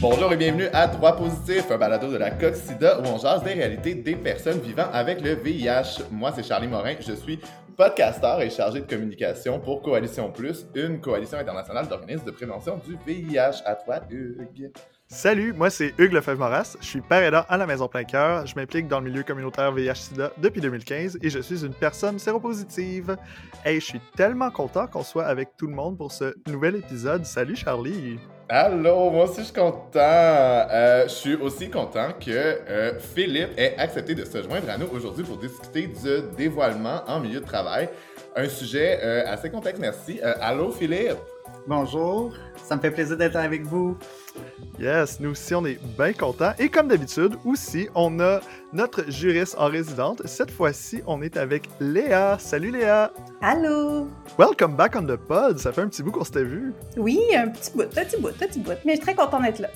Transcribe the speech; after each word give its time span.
Bonjour 0.00 0.32
et 0.32 0.36
bienvenue 0.36 0.68
à 0.72 0.86
Droit 0.86 1.16
Positif, 1.16 1.72
un 1.72 1.76
balado 1.76 2.08
de 2.08 2.16
la 2.16 2.30
Coxida 2.30 3.00
où 3.00 3.02
on 3.06 3.18
jase 3.18 3.42
des 3.42 3.54
réalités 3.54 3.96
des 3.96 4.14
personnes 4.14 4.60
vivant 4.60 4.86
avec 4.92 5.20
le 5.20 5.34
VIH. 5.34 6.04
Moi, 6.12 6.30
c'est 6.36 6.44
Charlie 6.44 6.68
Morin, 6.68 6.94
je 7.00 7.14
suis 7.14 7.40
podcasteur 7.76 8.40
et 8.40 8.48
chargé 8.48 8.80
de 8.80 8.86
communication 8.86 9.58
pour 9.58 9.82
Coalition 9.82 10.30
Plus, 10.30 10.66
une 10.76 11.00
coalition 11.00 11.38
internationale 11.38 11.88
d'organismes 11.88 12.24
de 12.26 12.30
prévention 12.30 12.80
du 12.86 12.96
VIH. 13.04 13.64
À 13.64 13.74
toi, 13.74 13.96
Hugues. 14.08 14.70
Salut, 15.08 15.52
moi 15.52 15.68
c'est 15.68 15.92
Hugues 15.98 16.12
Lefebvre-Moras, 16.12 16.76
je 16.80 16.86
suis 16.86 17.00
père 17.00 17.22
aidant 17.22 17.44
à 17.48 17.56
la 17.56 17.66
Maison 17.66 17.88
Plein 17.88 18.04
Cœur, 18.04 18.46
je 18.46 18.54
m'implique 18.54 18.86
dans 18.86 19.00
le 19.00 19.10
milieu 19.10 19.24
communautaire 19.24 19.72
VIH-Sida 19.72 20.30
depuis 20.36 20.60
2015 20.60 21.18
et 21.22 21.30
je 21.30 21.40
suis 21.40 21.64
une 21.64 21.74
personne 21.74 22.20
séropositive. 22.20 23.16
Hey, 23.64 23.80
je 23.80 23.86
suis 23.86 24.00
tellement 24.14 24.50
content 24.50 24.86
qu'on 24.86 25.02
soit 25.02 25.24
avec 25.24 25.56
tout 25.56 25.66
le 25.66 25.74
monde 25.74 25.96
pour 25.96 26.12
ce 26.12 26.36
nouvel 26.46 26.76
épisode. 26.76 27.24
Salut 27.24 27.56
Charlie! 27.56 28.18
Allô, 28.50 29.10
moi 29.10 29.24
aussi 29.24 29.40
je 29.40 29.44
suis 29.44 29.52
content. 29.52 29.78
Euh, 29.94 31.02
je 31.02 31.12
suis 31.12 31.34
aussi 31.34 31.68
content 31.68 32.14
que 32.18 32.30
euh, 32.30 32.98
Philippe 32.98 33.50
ait 33.58 33.74
accepté 33.76 34.14
de 34.14 34.24
se 34.24 34.42
joindre 34.42 34.70
à 34.70 34.78
nous 34.78 34.86
aujourd'hui 34.86 35.22
pour 35.22 35.36
discuter 35.36 35.86
du 35.88 36.22
dévoilement 36.34 37.02
en 37.06 37.20
milieu 37.20 37.40
de 37.40 37.44
travail. 37.44 37.90
Un 38.34 38.48
sujet 38.48 39.00
euh, 39.02 39.30
assez 39.30 39.50
complexe, 39.50 39.78
merci. 39.78 40.18
allô 40.22 40.70
Philippe! 40.70 41.18
Bonjour, 41.66 42.32
ça 42.64 42.76
me 42.76 42.80
fait 42.80 42.90
plaisir 42.90 43.18
d'être 43.18 43.36
avec 43.36 43.66
vous. 43.66 43.98
Yes, 44.78 45.18
nous 45.18 45.30
aussi, 45.30 45.54
on 45.56 45.66
est 45.66 45.78
bien 45.98 46.12
contents. 46.12 46.52
Et 46.58 46.68
comme 46.68 46.86
d'habitude, 46.86 47.32
aussi, 47.44 47.88
on 47.96 48.20
a 48.20 48.40
notre 48.72 49.10
juriste 49.10 49.56
en 49.58 49.66
résidente. 49.66 50.22
Cette 50.24 50.52
fois-ci, 50.52 51.02
on 51.06 51.20
est 51.20 51.36
avec 51.36 51.68
Léa. 51.80 52.38
Salut 52.38 52.70
Léa! 52.70 53.12
Allô! 53.42 54.08
Welcome 54.38 54.76
back 54.76 54.94
on 54.94 55.02
the 55.02 55.16
pod. 55.16 55.58
Ça 55.58 55.72
fait 55.72 55.80
un 55.80 55.88
petit 55.88 56.04
bout 56.04 56.12
qu'on 56.12 56.22
s'était 56.22 56.44
vu. 56.44 56.72
Oui, 56.96 57.18
un 57.34 57.48
petit 57.48 57.72
bout, 57.72 57.82
un 57.82 58.04
petit 58.04 58.20
bout, 58.20 58.28
un 58.28 58.46
petit 58.46 58.60
bout. 58.60 58.70
Mais 58.84 58.92
je 58.92 58.98
suis 58.98 59.00
très 59.00 59.16
content 59.16 59.40
d'être 59.40 59.58
là. 59.58 59.68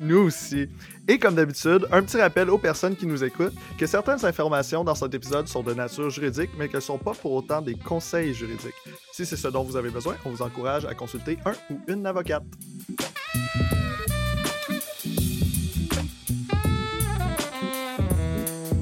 Nous 0.00 0.18
aussi. 0.18 0.68
Et 1.08 1.18
comme 1.18 1.34
d'habitude, 1.34 1.86
un 1.92 2.02
petit 2.02 2.18
rappel 2.18 2.48
aux 2.48 2.58
personnes 2.58 2.96
qui 2.96 3.06
nous 3.06 3.22
écoutent 3.22 3.54
que 3.78 3.86
certaines 3.86 4.24
informations 4.24 4.82
dans 4.82 4.94
cet 4.94 5.12
épisode 5.12 5.46
sont 5.46 5.62
de 5.62 5.74
nature 5.74 6.08
juridique, 6.08 6.50
mais 6.56 6.68
qu'elles 6.68 6.76
ne 6.76 6.82
sont 6.82 6.98
pas 6.98 7.12
pour 7.12 7.32
autant 7.32 7.60
des 7.60 7.74
conseils 7.74 8.32
juridiques. 8.32 8.74
Si 9.12 9.26
c'est 9.26 9.36
ce 9.36 9.48
dont 9.48 9.62
vous 9.62 9.76
avez 9.76 9.90
besoin, 9.90 10.16
on 10.24 10.30
vous 10.30 10.42
encourage 10.42 10.86
à 10.86 10.94
consulter 10.94 11.38
un 11.44 11.52
ou 11.70 11.80
une 11.86 12.06
avocate. 12.06 12.44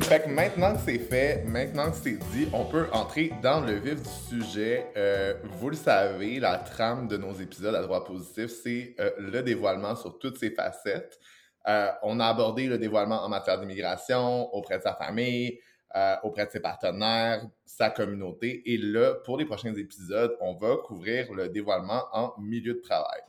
Maintenant 0.08 0.74
que 0.74 0.80
c'est 0.84 1.00
fait, 1.00 1.44
maintenant 1.46 1.90
que 1.90 1.96
c'est 1.96 2.16
dit, 2.30 2.46
on 2.52 2.64
peut 2.64 2.86
entrer 2.92 3.32
dans 3.42 3.60
le 3.60 3.72
vif 3.72 4.00
du 4.00 4.08
sujet. 4.28 4.86
Euh, 4.96 5.34
vous 5.42 5.70
le 5.70 5.74
savez, 5.74 6.38
la 6.38 6.58
trame 6.58 7.08
de 7.08 7.16
nos 7.16 7.32
épisodes 7.32 7.74
à 7.74 7.82
droit 7.82 8.04
positif, 8.04 8.46
c'est 8.46 8.94
euh, 9.00 9.10
le 9.18 9.42
dévoilement 9.42 9.96
sur 9.96 10.20
toutes 10.20 10.38
ses 10.38 10.50
facettes. 10.50 11.18
Euh, 11.66 11.90
on 12.04 12.20
a 12.20 12.26
abordé 12.26 12.68
le 12.68 12.78
dévoilement 12.78 13.24
en 13.24 13.28
matière 13.28 13.58
d'immigration, 13.58 14.54
auprès 14.54 14.78
de 14.78 14.84
sa 14.84 14.94
famille, 14.94 15.58
auprès 16.22 16.46
de 16.46 16.50
ses 16.52 16.60
partenaires, 16.60 17.44
sa 17.64 17.90
communauté. 17.90 18.62
Et 18.72 18.78
là, 18.78 19.14
pour 19.24 19.38
les 19.38 19.44
prochains 19.44 19.74
épisodes, 19.74 20.36
on 20.40 20.54
va 20.54 20.76
couvrir 20.84 21.32
le 21.32 21.48
dévoilement 21.48 22.04
en 22.12 22.32
milieu 22.38 22.74
de 22.74 22.80
travail. 22.80 23.22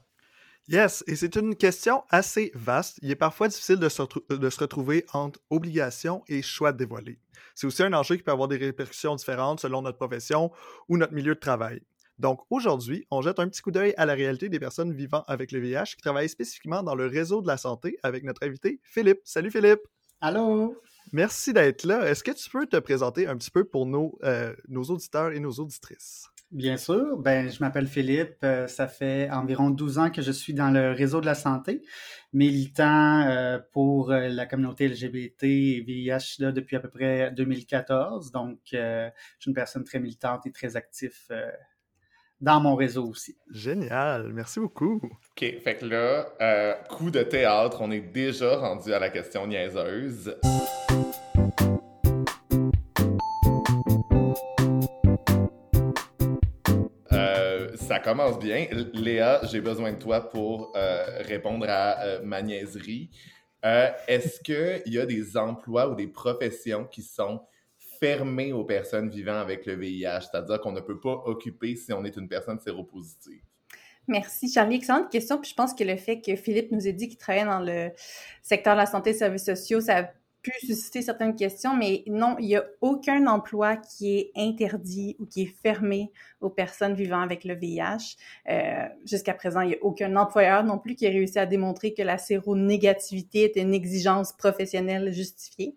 Yes, 0.69 1.01
et 1.07 1.15
c'est 1.15 1.37
une 1.37 1.55
question 1.55 2.03
assez 2.09 2.51
vaste. 2.53 2.99
Il 3.01 3.09
est 3.09 3.15
parfois 3.15 3.47
difficile 3.47 3.77
de 3.77 3.87
se, 3.87 4.01
de 4.33 4.49
se 4.49 4.59
retrouver 4.59 5.05
entre 5.13 5.39
obligation 5.49 6.23
et 6.27 6.41
choix 6.41 6.73
de 6.73 6.77
dévoiler. 6.77 7.19
C'est 7.55 7.67
aussi 7.67 7.83
un 7.83 7.93
enjeu 7.93 8.17
qui 8.17 8.23
peut 8.23 8.31
avoir 8.31 8.49
des 8.49 8.57
répercussions 8.57 9.15
différentes 9.15 9.61
selon 9.61 9.81
notre 9.81 9.97
profession 9.97 10.51
ou 10.89 10.97
notre 10.97 11.13
milieu 11.13 11.35
de 11.35 11.39
travail. 11.39 11.81
Donc 12.19 12.41
aujourd'hui, 12.49 13.07
on 13.11 13.21
jette 13.21 13.39
un 13.39 13.47
petit 13.47 13.61
coup 13.61 13.71
d'œil 13.71 13.93
à 13.95 14.05
la 14.05 14.13
réalité 14.13 14.49
des 14.49 14.59
personnes 14.59 14.91
vivant 14.91 15.23
avec 15.27 15.53
le 15.53 15.59
VIH 15.59 15.95
qui 15.95 16.01
travaillent 16.01 16.27
spécifiquement 16.27 16.83
dans 16.83 16.95
le 16.95 17.05
réseau 17.05 17.41
de 17.41 17.47
la 17.47 17.57
santé 17.57 17.97
avec 18.03 18.23
notre 18.25 18.45
invité 18.45 18.81
Philippe. 18.83 19.21
Salut 19.23 19.51
Philippe! 19.51 19.81
Allô! 20.19 20.75
Merci 21.13 21.53
d'être 21.53 21.85
là. 21.85 22.09
Est-ce 22.09 22.23
que 22.23 22.31
tu 22.31 22.49
peux 22.49 22.65
te 22.65 22.77
présenter 22.77 23.27
un 23.27 23.37
petit 23.37 23.51
peu 23.51 23.63
pour 23.63 23.85
nos, 23.85 24.17
euh, 24.23 24.53
nos 24.67 24.83
auditeurs 24.83 25.31
et 25.31 25.39
nos 25.39 25.51
auditrices? 25.51 26.27
Bien 26.51 26.77
sûr. 26.77 27.17
Ben, 27.17 27.49
je 27.49 27.59
m'appelle 27.59 27.87
Philippe. 27.87 28.37
Euh, 28.43 28.67
ça 28.67 28.87
fait 28.87 29.29
environ 29.31 29.69
12 29.69 29.99
ans 29.99 30.09
que 30.09 30.21
je 30.21 30.31
suis 30.31 30.53
dans 30.53 30.71
le 30.71 30.91
réseau 30.93 31.19
de 31.19 31.25
la 31.25 31.35
santé, 31.35 31.81
militant 32.31 33.27
euh, 33.27 33.59
pour 33.73 34.11
euh, 34.11 34.29
la 34.29 34.45
communauté 34.45 34.87
LGBT 34.87 35.43
et 35.43 35.81
VIH 35.81 36.39
là, 36.39 36.53
depuis 36.53 36.77
à 36.77 36.79
peu 36.79 36.89
près 36.89 37.31
2014. 37.31 38.31
Donc, 38.31 38.59
je 38.71 39.09
suis 39.39 39.49
une 39.49 39.55
personne 39.55 39.83
très 39.83 39.99
militante 39.99 40.45
et 40.45 40.51
très 40.51 40.77
active 40.77 41.17
dans 42.39 42.61
mon 42.61 42.75
réseau 42.75 43.07
aussi. 43.07 43.35
Génial. 43.51 44.31
Merci 44.31 44.61
beaucoup. 44.61 45.01
OK. 45.03 45.39
Fait 45.63 45.77
que 45.79 45.85
là, 45.85 46.77
coup 46.89 47.11
de 47.11 47.23
théâtre, 47.23 47.79
on 47.81 47.91
est 47.91 47.99
déjà 47.99 48.55
rendu 48.55 48.93
à 48.93 48.99
la 48.99 49.09
question 49.09 49.47
niaiseuse. 49.47 50.37
Ça 57.97 58.03
commence 58.03 58.37
bien. 58.37 58.67
Léa, 58.93 59.41
j'ai 59.49 59.59
besoin 59.59 59.91
de 59.91 59.97
toi 59.97 60.29
pour 60.29 60.71
euh, 60.75 61.03
répondre 61.21 61.65
à 61.67 61.99
euh, 62.03 62.21
ma 62.23 62.43
niaiserie. 62.43 63.09
Euh, 63.65 63.89
est-ce 64.07 64.39
qu'il 64.39 64.93
y 64.93 64.99
a 64.99 65.05
des 65.07 65.35
emplois 65.35 65.89
ou 65.89 65.95
des 65.95 66.05
professions 66.05 66.85
qui 66.85 67.01
sont 67.01 67.41
fermés 67.99 68.53
aux 68.53 68.65
personnes 68.65 69.09
vivant 69.09 69.39
avec 69.39 69.65
le 69.65 69.73
VIH, 69.73 70.29
c'est-à-dire 70.29 70.61
qu'on 70.61 70.73
ne 70.73 70.79
peut 70.79 70.99
pas 70.99 71.23
occuper 71.25 71.75
si 71.75 71.91
on 71.91 72.05
est 72.05 72.15
une 72.17 72.27
personne 72.27 72.59
séropositive? 72.59 73.41
Merci, 74.07 74.47
Charlie. 74.51 74.75
Excellente 74.75 75.09
question. 75.09 75.39
Puis 75.39 75.49
je 75.49 75.55
pense 75.55 75.73
que 75.73 75.83
le 75.83 75.97
fait 75.97 76.21
que 76.21 76.35
Philippe 76.35 76.71
nous 76.71 76.87
ait 76.87 76.93
dit 76.93 77.07
qu'il 77.07 77.17
travaillait 77.17 77.47
dans 77.47 77.61
le 77.61 77.89
secteur 78.43 78.75
de 78.75 78.79
la 78.79 78.85
santé 78.85 79.09
et 79.09 79.13
services 79.13 79.45
sociaux, 79.45 79.81
ça 79.81 80.11
susciter 80.61 81.01
certaines 81.01 81.35
questions, 81.35 81.75
mais 81.75 82.03
non, 82.07 82.35
il 82.39 82.47
n'y 82.47 82.55
a 82.55 82.65
aucun 82.81 83.27
emploi 83.27 83.77
qui 83.77 84.17
est 84.17 84.31
interdit 84.35 85.15
ou 85.19 85.25
qui 85.25 85.43
est 85.43 85.55
fermé 85.61 86.11
aux 86.41 86.49
personnes 86.49 86.93
vivant 86.93 87.19
avec 87.21 87.43
le 87.43 87.55
VIH. 87.55 88.15
Euh, 88.49 88.87
Jusqu'à 89.05 89.33
présent, 89.33 89.61
il 89.61 89.69
n'y 89.69 89.75
a 89.75 89.83
aucun 89.83 90.15
employeur 90.15 90.63
non 90.63 90.77
plus 90.77 90.95
qui 90.95 91.05
a 91.07 91.09
réussi 91.09 91.39
à 91.39 91.45
démontrer 91.45 91.93
que 91.93 92.01
la 92.01 92.17
séronégativité 92.17 93.43
est 93.43 93.61
une 93.61 93.73
exigence 93.73 94.33
professionnelle 94.33 95.11
justifiée. 95.11 95.75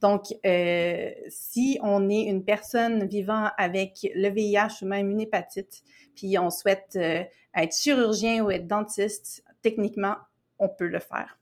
Donc, 0.00 0.26
euh, 0.46 1.10
si 1.28 1.78
on 1.82 2.08
est 2.08 2.22
une 2.22 2.44
personne 2.44 3.06
vivant 3.06 3.50
avec 3.56 4.06
le 4.14 4.28
VIH 4.28 4.82
ou 4.82 4.86
même 4.86 5.10
une 5.10 5.20
hépatite, 5.20 5.82
puis 6.14 6.38
on 6.38 6.50
souhaite 6.50 6.94
euh, 6.96 7.24
être 7.54 7.76
chirurgien 7.76 8.44
ou 8.44 8.50
être 8.50 8.66
dentiste, 8.66 9.44
techniquement, 9.62 10.16
on 10.58 10.68
peut 10.68 10.86
le 10.86 11.00
faire. 11.00 11.38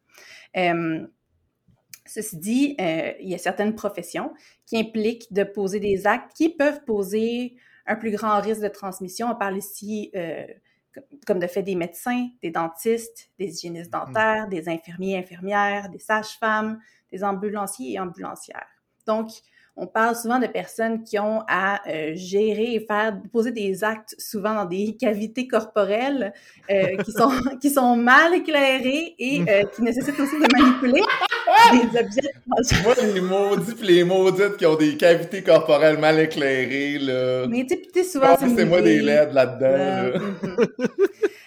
Euh, 0.57 1.07
Ceci 2.09 2.37
dit, 2.37 2.77
euh, 2.81 3.13
il 3.21 3.29
y 3.29 3.35
a 3.35 3.39
certaines 3.39 3.75
professions 3.75 4.33
qui 4.67 4.79
impliquent 4.79 5.33
de 5.33 5.45
poser 5.45 5.81
des 5.81 6.07
actes 6.07 6.33
qui 6.35 6.49
peuvent 6.49 6.85
poser 6.85 7.57
un 7.87 7.97
plus 7.97 8.11
grand 8.11 8.41
risque 8.41 8.63
de 8.63 8.69
transmission. 8.69 9.29
On 9.31 9.37
parle 9.37 9.57
ici, 9.57 10.11
euh, 10.17 10.47
comme 11.27 11.39
de 11.39 11.47
fait, 11.47 11.63
des 11.63 11.75
médecins, 11.75 12.29
des 12.43 12.51
dentistes, 12.51 13.31
des 13.39 13.47
hygiénistes 13.47 13.93
mm-hmm. 13.93 14.07
dentaires, 14.07 14.49
des 14.49 14.69
infirmiers, 14.69 15.19
infirmières, 15.19 15.89
des 15.91 15.99
sages-femmes, 15.99 16.81
des 17.11 17.23
ambulanciers 17.23 17.93
et 17.93 18.01
ambulancières. 18.01 18.67
Donc, 19.07 19.29
on 19.79 19.87
parle 19.87 20.17
souvent 20.17 20.39
de 20.39 20.47
personnes 20.47 21.03
qui 21.03 21.19
ont 21.19 21.43
à 21.49 21.87
euh, 21.89 22.13
gérer 22.15 22.75
et 22.75 22.81
faire 22.81 23.21
poser 23.31 23.53
des 23.53 23.85
actes 23.85 24.15
souvent 24.19 24.55
dans 24.55 24.65
des 24.65 24.97
cavités 25.01 25.47
corporelles 25.47 26.33
euh, 26.71 26.97
qui 26.97 27.13
sont 27.13 27.31
qui 27.61 27.71
sont 27.71 27.97
mal 27.97 28.35
éclairées 28.35 29.15
et 29.19 29.43
euh, 29.49 29.65
qui 29.75 29.83
nécessitent 29.83 30.19
aussi 30.19 30.37
de 30.37 30.47
manipuler 30.57 31.03
des 31.73 31.99
objets. 31.99 32.33
Moi, 32.83 32.95
les 33.15 33.21
maudits 33.21 33.83
les 33.83 34.05
maudites 34.05 34.57
qui 34.57 34.67
ont 34.67 34.77
des 34.77 34.97
cavités 34.97 35.43
corporelles 35.43 35.99
mal 35.99 36.19
éclairées 36.21 36.99
là. 36.99 37.47
Mais 37.49 37.67
tu 37.67 37.77
sais, 37.95 38.05
souvent 38.05 38.37
c'est 38.39 38.65
moi 38.65 38.83
des 38.83 39.01
LED 39.01 39.33
là-dedans. 39.33 40.19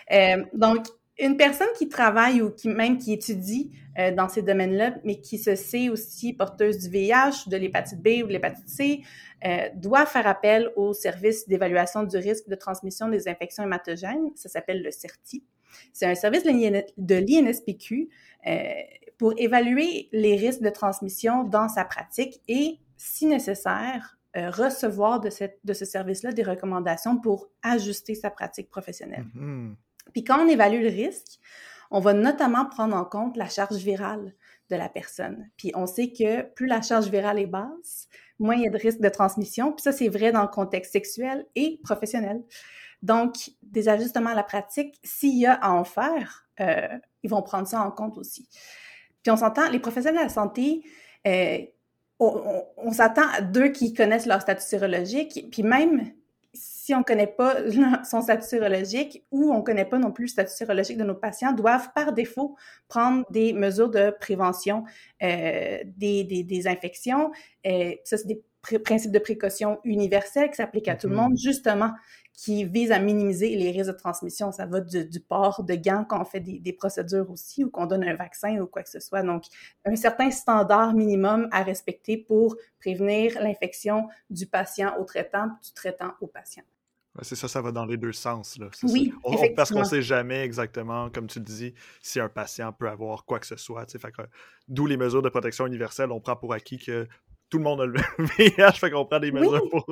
Mm-hmm. 0.10 0.46
donc 0.54 0.86
une 1.20 1.36
personne 1.36 1.68
qui 1.78 1.90
travaille 1.90 2.42
ou 2.42 2.50
qui 2.50 2.70
même 2.70 2.98
qui 2.98 3.14
étudie 3.14 3.72
euh, 3.98 4.12
dans 4.12 4.30
ces 4.30 4.42
domaines-là, 4.42 4.96
mais 5.04 5.20
qui 5.20 5.38
se 5.38 5.56
sait 5.56 5.90
aussi 5.90 6.32
porteuse 6.34 6.80
du 6.80 6.90
VIH, 6.90 7.48
de 7.48 7.58
l'hépatite 7.58 8.02
B 8.02 8.24
ou 8.24 8.28
de 8.28 8.32
l'hépatite 8.32 8.70
C, 8.70 9.02
euh, 9.46 9.68
doit 9.76 10.06
faire 10.06 10.28
appel 10.28 10.72
au 10.78 10.94
service 10.94 11.48
d'évaluation 11.48 12.04
du 12.04 12.18
risque 12.18 12.48
de 12.48 12.56
transmission 12.56 13.10
des 13.10 13.28
infections 13.28 13.64
hématogènes. 13.64 14.32
Ça 14.36 14.48
s'appelle 14.48 14.82
le 14.82 14.92
CERTI. 14.92 15.44
C'est 15.92 16.06
un 16.06 16.16
service 16.16 16.44
de 16.44 17.16
l'INSPQ 17.16 18.10
euh, 18.48 18.64
pour 19.20 19.34
évaluer 19.38 20.10
les 20.12 20.36
risques 20.36 20.62
de 20.62 20.70
transmission 20.70 21.44
dans 21.44 21.70
sa 21.70 21.86
pratique 21.86 22.42
et, 22.48 22.80
si 22.98 23.28
nécessaire, 23.28 24.18
recevoir 24.34 25.20
de, 25.20 25.30
cette, 25.30 25.60
de 25.64 25.74
ce 25.74 25.86
service-là 25.86 26.32
des 26.32 26.44
recommandations 26.44 27.20
pour 27.20 27.50
ajuster 27.62 28.16
sa 28.16 28.30
pratique 28.30 28.70
professionnelle. 28.70 29.26
Mm-hmm. 29.36 29.76
Puis 30.14 30.24
quand 30.24 30.44
on 30.44 30.48
évalue 30.48 30.82
le 30.82 30.90
risque, 30.90 31.40
on 31.92 32.00
va 32.00 32.14
notamment 32.14 32.66
prendre 32.66 32.96
en 32.96 33.06
compte 33.06 33.36
la 33.38 33.50
charge 33.50 33.78
virale 33.78 34.34
de 34.70 34.76
la 34.76 34.88
personne. 34.88 35.50
Puis 35.58 35.72
on 35.76 35.88
sait 35.88 36.12
que 36.12 36.44
plus 36.54 36.68
la 36.68 36.82
charge 36.82 37.10
virale 37.10 37.40
est 37.40 37.48
basse, 37.48 38.08
moins 38.38 38.56
il 38.56 38.64
y 38.64 38.68
a 38.68 38.70
de 38.70 38.78
risque 38.78 39.02
de 39.02 39.10
transmission. 39.10 39.74
Puis 39.74 39.84
ça, 39.84 39.92
c'est 39.92 40.08
vrai 40.08 40.32
dans 40.32 40.44
le 40.44 40.48
contexte 40.48 40.92
sexuel 40.94 41.46
et 41.56 41.80
professionnel. 41.84 42.44
Donc, 43.02 43.52
des 43.64 43.90
ajustements 43.90 44.32
à 44.32 44.36
la 44.36 44.44
pratique, 44.44 45.00
s'il 45.04 45.40
y 45.40 45.46
a 45.46 45.54
à 45.54 45.72
en 45.72 45.84
faire, 45.84 46.48
euh, 46.60 46.98
ils 47.24 47.30
vont 47.30 47.42
prendre 47.42 47.68
ça 47.68 47.82
en 47.82 47.92
compte 47.92 48.18
aussi. 48.18 48.48
Puis 49.24 49.32
on 49.32 49.38
s'entend, 49.38 49.70
les 49.70 49.80
professionnels 49.80 50.20
de 50.20 50.24
la 50.24 50.30
santé, 50.30 50.84
euh, 51.28 51.60
on, 52.20 52.64
on 52.78 52.92
s'attend 52.92 53.28
à 53.34 53.42
deux 53.42 53.70
qui 53.70 53.94
connaissent 53.94 54.26
leur 54.26 54.42
statut 54.42 54.64
sérologique, 54.64 55.48
puis 55.52 55.64
même 55.64 56.12
si 56.54 56.94
on 56.94 57.00
ne 57.00 57.04
connaît 57.04 57.28
pas 57.28 57.58
son 58.04 58.22
statut 58.22 58.48
sérologique 58.48 59.24
ou 59.32 59.52
on 59.52 59.60
ne 59.60 59.64
connaît 59.64 59.86
pas 59.86 60.00
non 60.00 60.12
plus 60.12 60.26
le 60.26 60.30
statut 60.30 60.54
sérologique 60.54 60.98
de 60.98 61.04
nos 61.04 61.16
patients, 61.16 61.54
doivent 61.54 61.92
par 61.94 62.14
défaut 62.14 62.56
prendre 62.88 63.26
des 63.30 63.54
mesures 63.54 63.90
de 63.90 64.14
prévention 64.20 64.84
euh, 65.22 65.80
des, 65.86 66.24
des, 66.24 66.44
des, 66.44 66.68
infections. 66.68 67.32
Euh, 67.66 67.94
ça, 68.04 68.18
c'est 68.18 68.28
des 68.28 68.42
principes 68.80 69.12
de 69.12 69.20
précaution 69.20 69.80
universels 69.84 70.50
qui 70.50 70.56
s'appliquent 70.56 70.88
à 70.88 70.96
tout 70.96 71.08
le 71.08 71.16
mm-hmm. 71.16 71.18
monde, 71.18 71.38
justement, 71.38 71.92
qui 72.40 72.64
visent 72.64 72.94
à 72.94 73.00
minimiser 73.00 73.54
les 73.58 73.70
risques 73.72 73.92
de 73.92 73.98
transmission. 73.98 74.54
Ça 74.54 74.66
va 74.66 74.80
du, 74.80 75.04
du 75.04 75.20
port 75.20 75.62
de 75.62 75.76
gants 75.76 76.06
quand 76.08 76.22
on 76.22 76.26
fait 76.26 76.40
des, 76.40 76.58
des 76.60 76.72
procédures 76.72 77.30
aussi 77.30 77.66
ou 77.66 77.70
qu'on 77.70 77.86
donne 77.86 78.06
un 78.06 78.16
vaccin 78.16 78.58
ou 78.62 78.66
quoi 78.66 78.82
que 78.82 78.90
ce 78.90 79.02
soit. 79.02 79.24
Donc, 79.24 79.44
un 79.84 79.98
certain 79.98 80.32
standard 80.32 80.94
minimum 80.94 81.50
à 81.52 81.64
respecter 81.64 82.16
pour 82.16 82.56
prévenir 82.80 83.38
l'infection 83.42 84.08
du 84.30 84.46
patient 84.46 84.96
au 84.98 85.04
traitant, 85.04 85.48
du 85.48 85.74
traitant 85.76 86.14
au 86.22 86.28
patient. 86.28 86.64
c'est 87.24 87.36
ça, 87.36 87.50
ça 87.50 87.62
va 87.62 87.74
dans 87.74 87.86
les 87.86 87.98
deux 87.98 88.14
sens. 88.14 88.58
Là. 88.58 88.70
Oui, 88.84 89.14
on, 89.26 89.36
parce 89.54 89.72
qu'on 89.72 89.80
ne 89.80 89.84
sait 89.84 90.02
jamais 90.02 90.42
exactement, 90.42 91.10
comme 91.10 91.28
tu 91.28 91.40
le 91.40 91.46
dis, 91.46 91.74
si 92.02 92.22
un 92.22 92.30
patient 92.30 92.72
peut 92.72 92.88
avoir 92.88 93.26
quoi 93.26 93.40
que 93.40 93.48
ce 93.48 93.58
soit. 93.58 93.86
D'où 94.70 94.86
les 94.86 94.96
mesures 94.96 95.22
de 95.22 95.30
protection 95.30 95.68
universelle, 95.68 96.10
on 96.10 96.22
prend 96.22 96.38
pour 96.38 96.54
acquis 96.54 96.78
que 96.78 97.06
tout 97.50 97.58
le 97.58 97.64
monde 97.64 97.82
a 97.82 97.86
le 97.86 98.00
VIH, 98.38 98.74
fait 98.74 98.92
qu'on 98.92 99.06
prend 99.06 99.20
des 99.20 99.32
mesures 99.32 99.68
pour. 99.70 99.86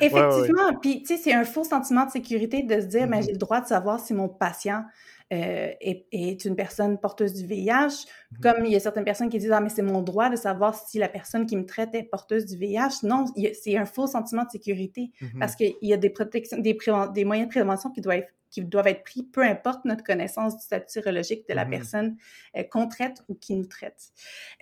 Effectivement. 0.00 0.74
Puis, 0.80 1.02
tu 1.02 1.08
sais, 1.08 1.22
c'est 1.22 1.32
un 1.32 1.44
faux 1.44 1.64
sentiment 1.64 2.06
de 2.06 2.10
sécurité 2.10 2.62
de 2.62 2.80
se 2.80 2.86
dire, 2.86 3.06
mais 3.06 3.20
mm-hmm. 3.20 3.26
j'ai 3.26 3.32
le 3.32 3.38
droit 3.38 3.60
de 3.60 3.66
savoir 3.66 4.00
si 4.00 4.14
mon 4.14 4.28
patient 4.28 4.84
euh, 5.32 5.68
est, 5.80 6.44
une 6.44 6.56
personne 6.56 6.98
porteuse 6.98 7.34
du 7.34 7.46
VIH. 7.46 7.70
Mm-hmm. 7.70 8.40
Comme 8.42 8.64
il 8.64 8.72
y 8.72 8.76
a 8.76 8.80
certaines 8.80 9.04
personnes 9.04 9.28
qui 9.28 9.38
disent, 9.38 9.52
ah, 9.52 9.60
mais 9.60 9.68
c'est 9.68 9.82
mon 9.82 10.00
droit 10.00 10.30
de 10.30 10.36
savoir 10.36 10.74
si 10.74 10.98
la 10.98 11.08
personne 11.08 11.46
qui 11.46 11.56
me 11.56 11.66
traite 11.66 11.94
est 11.94 12.02
porteuse 12.02 12.46
du 12.46 12.56
VIH. 12.56 13.04
Non, 13.04 13.26
c'est 13.60 13.76
un 13.76 13.86
faux 13.86 14.06
sentiment 14.06 14.44
de 14.44 14.50
sécurité 14.50 15.10
mm-hmm. 15.20 15.38
parce 15.38 15.56
qu'il 15.56 15.74
y 15.82 15.92
a 15.92 15.96
des 15.96 16.10
protections, 16.10 16.58
des, 16.58 16.76
des 17.14 17.24
moyens 17.24 17.48
de 17.48 17.52
prévention 17.52 17.90
qui 17.90 18.00
doivent 18.00 18.18
être 18.18 18.32
qui 18.52 18.60
doivent 18.60 18.86
être 18.86 19.02
pris, 19.02 19.22
peu 19.22 19.42
importe 19.42 19.86
notre 19.86 20.04
connaissance 20.04 20.58
du 20.58 20.62
statut 20.62 20.92
sérologique 20.92 21.48
de 21.48 21.54
la 21.54 21.64
personne 21.64 22.18
euh, 22.54 22.62
qu'on 22.62 22.86
traite 22.86 23.22
ou 23.28 23.34
qui 23.34 23.56
nous 23.56 23.64
traite. 23.64 24.12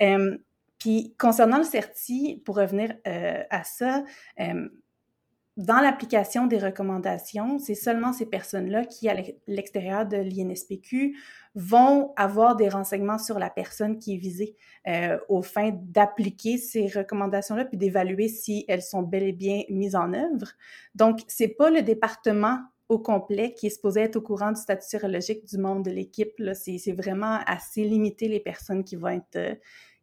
Euh, 0.00 0.38
puis 0.80 1.14
concernant 1.18 1.58
le 1.58 1.64
CERTI, 1.64 2.42
pour 2.44 2.56
revenir 2.56 2.94
euh, 3.06 3.44
à 3.50 3.62
ça, 3.62 4.02
euh, 4.40 4.68
dans 5.56 5.80
l'application 5.80 6.46
des 6.46 6.56
recommandations, 6.56 7.58
c'est 7.58 7.74
seulement 7.74 8.14
ces 8.14 8.24
personnes-là 8.24 8.86
qui, 8.86 9.10
à 9.10 9.16
l'extérieur 9.46 10.06
de 10.06 10.16
l'INSPQ, 10.16 11.18
vont 11.54 12.14
avoir 12.16 12.56
des 12.56 12.70
renseignements 12.70 13.18
sur 13.18 13.38
la 13.38 13.50
personne 13.50 13.98
qui 13.98 14.14
est 14.14 14.18
visée 14.18 14.56
euh, 14.88 15.18
au 15.28 15.42
fin 15.42 15.70
d'appliquer 15.74 16.56
ces 16.56 16.86
recommandations-là 16.86 17.66
puis 17.66 17.76
d'évaluer 17.76 18.28
si 18.28 18.64
elles 18.68 18.82
sont 18.82 19.02
bel 19.02 19.24
et 19.24 19.32
bien 19.32 19.64
mises 19.68 19.96
en 19.96 20.14
œuvre. 20.14 20.52
Donc, 20.94 21.20
c'est 21.28 21.48
pas 21.48 21.68
le 21.68 21.82
département 21.82 22.60
au 22.88 22.98
complet 22.98 23.52
qui 23.52 23.66
est 23.66 23.70
supposé 23.70 24.00
être 24.00 24.16
au 24.16 24.22
courant 24.22 24.52
du 24.52 24.60
statut 24.60 24.86
sérologique 24.88 25.44
du 25.44 25.58
membre 25.58 25.82
de 25.82 25.90
l'équipe. 25.90 26.42
C'est 26.54 26.92
vraiment 26.92 27.38
assez 27.46 27.84
limité 27.84 28.28
les 28.28 28.40
personnes 28.40 28.82
qui 28.82 28.96
vont 28.96 29.08
être 29.08 29.58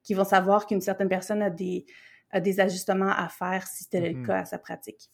qui 0.08 0.14
vont 0.14 0.24
savoir 0.24 0.66
qu'une 0.66 0.80
certaine 0.80 1.10
personne 1.10 1.42
a 1.42 1.50
des, 1.50 1.86
des 2.34 2.60
ajustements 2.62 3.12
à 3.12 3.28
faire 3.28 3.68
si 3.68 3.84
c'était 3.84 4.00
le 4.00 4.20
mm-hmm. 4.20 4.26
cas 4.26 4.40
à 4.40 4.46
sa 4.46 4.58
pratique. 4.58 5.12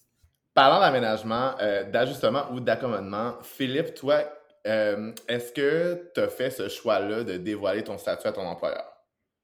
Parlant 0.54 0.78
d'aménagement, 0.78 1.56
euh, 1.60 1.82
d'ajustement 1.90 2.44
ou 2.52 2.60
d'accommodement, 2.60 3.34
Philippe, 3.42 3.94
toi, 3.94 4.22
euh, 4.68 5.12
est-ce 5.26 5.52
que 5.52 6.12
tu 6.14 6.20
as 6.20 6.28
fait 6.28 6.50
ce 6.50 6.68
choix-là 6.68 7.24
de 7.24 7.36
dévoiler 7.38 7.82
ton 7.82 7.98
statut 7.98 8.28
à 8.28 8.32
ton 8.32 8.42
employeur? 8.42 8.84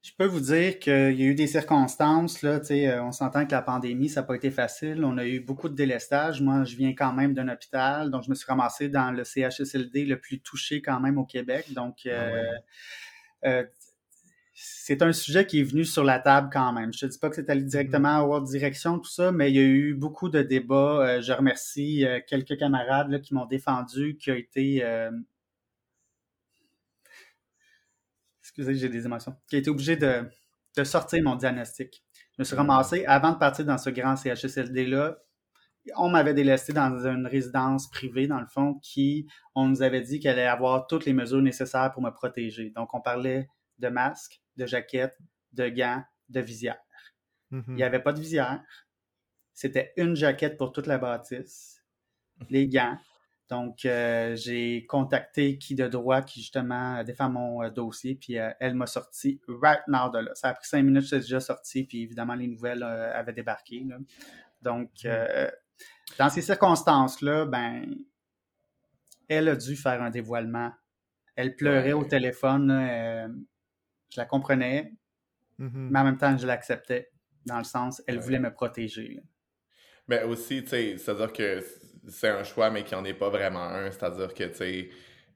Je 0.02 0.12
peux 0.16 0.24
vous 0.24 0.40
dire 0.40 0.78
qu'il 0.78 1.20
y 1.20 1.24
a 1.24 1.26
eu 1.26 1.34
des 1.34 1.48
circonstances, 1.48 2.42
là, 2.42 2.60
euh, 2.70 3.02
on 3.02 3.10
s'entend 3.10 3.44
que 3.44 3.50
la 3.50 3.60
pandémie, 3.60 4.08
ça 4.08 4.20
n'a 4.20 4.26
pas 4.28 4.36
été 4.36 4.52
facile. 4.52 5.04
On 5.04 5.18
a 5.18 5.26
eu 5.26 5.40
beaucoup 5.40 5.68
de 5.68 5.74
délestage. 5.74 6.40
Moi, 6.40 6.62
je 6.62 6.76
viens 6.76 6.94
quand 6.94 7.12
même 7.12 7.34
d'un 7.34 7.48
hôpital, 7.48 8.12
donc 8.12 8.22
je 8.22 8.30
me 8.30 8.36
suis 8.36 8.46
ramassé 8.46 8.88
dans 8.88 9.10
le 9.10 9.24
CHSLD 9.24 10.04
le 10.04 10.20
plus 10.20 10.40
touché 10.40 10.80
quand 10.80 11.00
même 11.00 11.18
au 11.18 11.24
Québec. 11.24 11.72
Donc, 11.74 12.08
ah 13.42 13.62
c'est 14.62 15.00
un 15.00 15.12
sujet 15.12 15.46
qui 15.46 15.60
est 15.60 15.62
venu 15.62 15.86
sur 15.86 16.04
la 16.04 16.18
table 16.18 16.50
quand 16.52 16.72
même. 16.74 16.92
Je 16.92 17.00
te 17.00 17.06
dis 17.06 17.18
pas 17.18 17.30
que 17.30 17.36
c'est 17.36 17.48
allé 17.48 17.62
directement 17.62 18.18
à 18.18 18.22
World 18.24 18.46
Direction, 18.46 18.98
tout 18.98 19.08
ça, 19.08 19.32
mais 19.32 19.50
il 19.50 19.56
y 19.56 19.58
a 19.58 19.62
eu 19.62 19.94
beaucoup 19.94 20.28
de 20.28 20.42
débats. 20.42 21.00
Euh, 21.00 21.22
je 21.22 21.32
remercie 21.32 22.04
euh, 22.04 22.20
quelques 22.26 22.58
camarades 22.58 23.22
qui 23.22 23.32
m'ont 23.32 23.46
défendu, 23.46 24.18
qui 24.18 24.30
ont 24.30 24.34
été... 24.34 24.84
Euh, 24.84 25.10
excusez, 28.42 28.74
j'ai 28.74 28.90
des 28.90 29.06
émotions. 29.06 29.34
Qui 29.48 29.56
ont 29.56 29.58
été 29.60 29.70
obligé 29.70 29.96
de, 29.96 30.28
de 30.76 30.84
sortir 30.84 31.22
mon 31.22 31.36
diagnostic. 31.36 32.04
Je 32.36 32.42
me 32.42 32.44
suis 32.44 32.56
ramassé, 32.56 33.06
avant 33.06 33.32
de 33.32 33.38
partir 33.38 33.64
dans 33.64 33.78
ce 33.78 33.88
grand 33.88 34.16
CHSLD-là, 34.16 35.16
on 35.96 36.10
m'avait 36.10 36.34
délaissé 36.34 36.74
dans 36.74 37.06
une 37.06 37.26
résidence 37.26 37.88
privée, 37.88 38.26
dans 38.26 38.40
le 38.40 38.46
fond, 38.46 38.74
qui, 38.82 39.26
on 39.54 39.68
nous 39.68 39.82
avait 39.82 40.02
dit 40.02 40.20
qu'elle 40.20 40.38
allait 40.38 40.46
avoir 40.46 40.86
toutes 40.86 41.06
les 41.06 41.14
mesures 41.14 41.40
nécessaires 41.40 41.90
pour 41.92 42.02
me 42.02 42.10
protéger. 42.10 42.70
Donc, 42.76 42.92
on 42.92 43.00
parlait 43.00 43.48
de 43.80 43.88
masques, 43.88 44.40
de 44.60 44.66
jaquettes, 44.66 45.18
de 45.52 45.68
gants, 45.68 46.04
de 46.28 46.40
visière. 46.40 46.78
Mm-hmm. 47.50 47.64
Il 47.68 47.74
n'y 47.74 47.82
avait 47.82 48.02
pas 48.02 48.12
de 48.12 48.20
visière. 48.20 48.62
C'était 49.54 49.92
une 49.96 50.14
jaquette 50.14 50.56
pour 50.56 50.72
toute 50.72 50.86
la 50.86 50.98
bâtisse, 50.98 51.82
les 52.48 52.68
gants. 52.68 52.98
Donc, 53.48 53.84
euh, 53.84 54.36
j'ai 54.36 54.86
contacté 54.86 55.58
qui 55.58 55.74
de 55.74 55.88
droit 55.88 56.22
qui 56.22 56.40
justement 56.40 57.02
défend 57.02 57.30
mon 57.30 57.64
euh, 57.64 57.70
dossier, 57.70 58.14
puis 58.14 58.38
euh, 58.38 58.50
elle 58.60 58.74
m'a 58.74 58.86
sorti 58.86 59.40
right 59.48 59.82
now 59.88 60.08
de 60.08 60.18
là. 60.18 60.30
Ça 60.34 60.50
a 60.50 60.54
pris 60.54 60.68
cinq 60.68 60.84
minutes, 60.84 61.06
c'est 61.08 61.18
déjà 61.18 61.40
sorti, 61.40 61.82
puis 61.82 62.02
évidemment, 62.02 62.34
les 62.34 62.46
nouvelles 62.46 62.84
avaient 62.84 63.32
débarqué. 63.32 63.84
Donc, 64.62 64.90
mm. 65.04 65.50
dans 66.18 66.30
ces 66.30 66.42
circonstances-là, 66.42 67.46
ben, 67.46 67.92
elle 69.26 69.48
a 69.48 69.56
dû 69.56 69.74
faire 69.74 70.00
un 70.00 70.10
dévoilement. 70.10 70.70
Elle 71.34 71.56
pleurait 71.56 71.92
au 71.92 72.04
téléphone 72.04 72.70
je 74.10 74.20
la 74.20 74.26
comprenais, 74.26 74.92
mm-hmm. 75.58 75.88
mais 75.90 75.98
en 75.98 76.04
même 76.04 76.18
temps, 76.18 76.36
je 76.36 76.46
l'acceptais, 76.46 77.10
dans 77.46 77.58
le 77.58 77.64
sens, 77.64 78.02
elle 78.06 78.18
voulait 78.18 78.38
me 78.38 78.52
protéger. 78.52 79.22
Mais 80.08 80.22
aussi, 80.24 80.62
tu 80.62 80.70
sais, 80.70 80.98
c'est-à-dire 80.98 81.32
que 81.32 81.64
c'est 82.08 82.28
un 82.28 82.42
choix, 82.42 82.70
mais 82.70 82.82
qu'il 82.82 82.96
n'y 82.96 83.02
en 83.02 83.04
est 83.04 83.14
pas 83.14 83.28
vraiment 83.30 83.62
un. 83.62 83.90
C'est-à-dire 83.90 84.34
que, 84.34 84.44
tu 84.44 84.54
sais, 84.54 84.90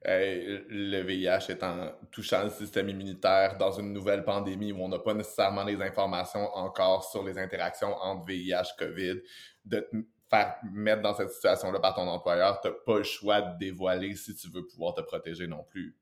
euh, 0.07 0.63
le 0.69 1.01
VIH 1.01 1.49
étant 1.49 1.91
touchant 2.11 2.43
le 2.43 2.49
système 2.49 2.89
immunitaire 2.89 3.57
dans 3.57 3.71
une 3.71 3.91
nouvelle 3.91 4.23
pandémie 4.23 4.71
où 4.71 4.81
on 4.81 4.89
n'a 4.89 4.99
pas 4.99 5.13
nécessairement 5.13 5.63
les 5.63 5.81
informations 5.81 6.45
encore 6.55 7.09
sur 7.09 7.23
les 7.23 7.39
interactions 7.39 7.95
entre 7.95 8.25
VIH, 8.25 8.75
COVID, 8.77 9.21
de 9.65 9.79
te 9.79 9.95
faire 10.29 10.55
mettre 10.71 11.01
dans 11.01 11.15
cette 11.15 11.31
situation-là 11.31 11.79
par 11.79 11.95
ton 11.95 12.07
employeur, 12.07 12.59
tu 12.61 12.67
n'as 12.67 12.73
pas 12.85 12.97
le 12.97 13.03
choix 13.03 13.41
de 13.41 13.57
dévoiler 13.57 14.15
si 14.15 14.35
tu 14.35 14.49
veux 14.49 14.65
pouvoir 14.65 14.93
te 14.93 15.01
protéger 15.01 15.47
non 15.47 15.63
plus. 15.63 15.97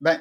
Ben, 0.00 0.20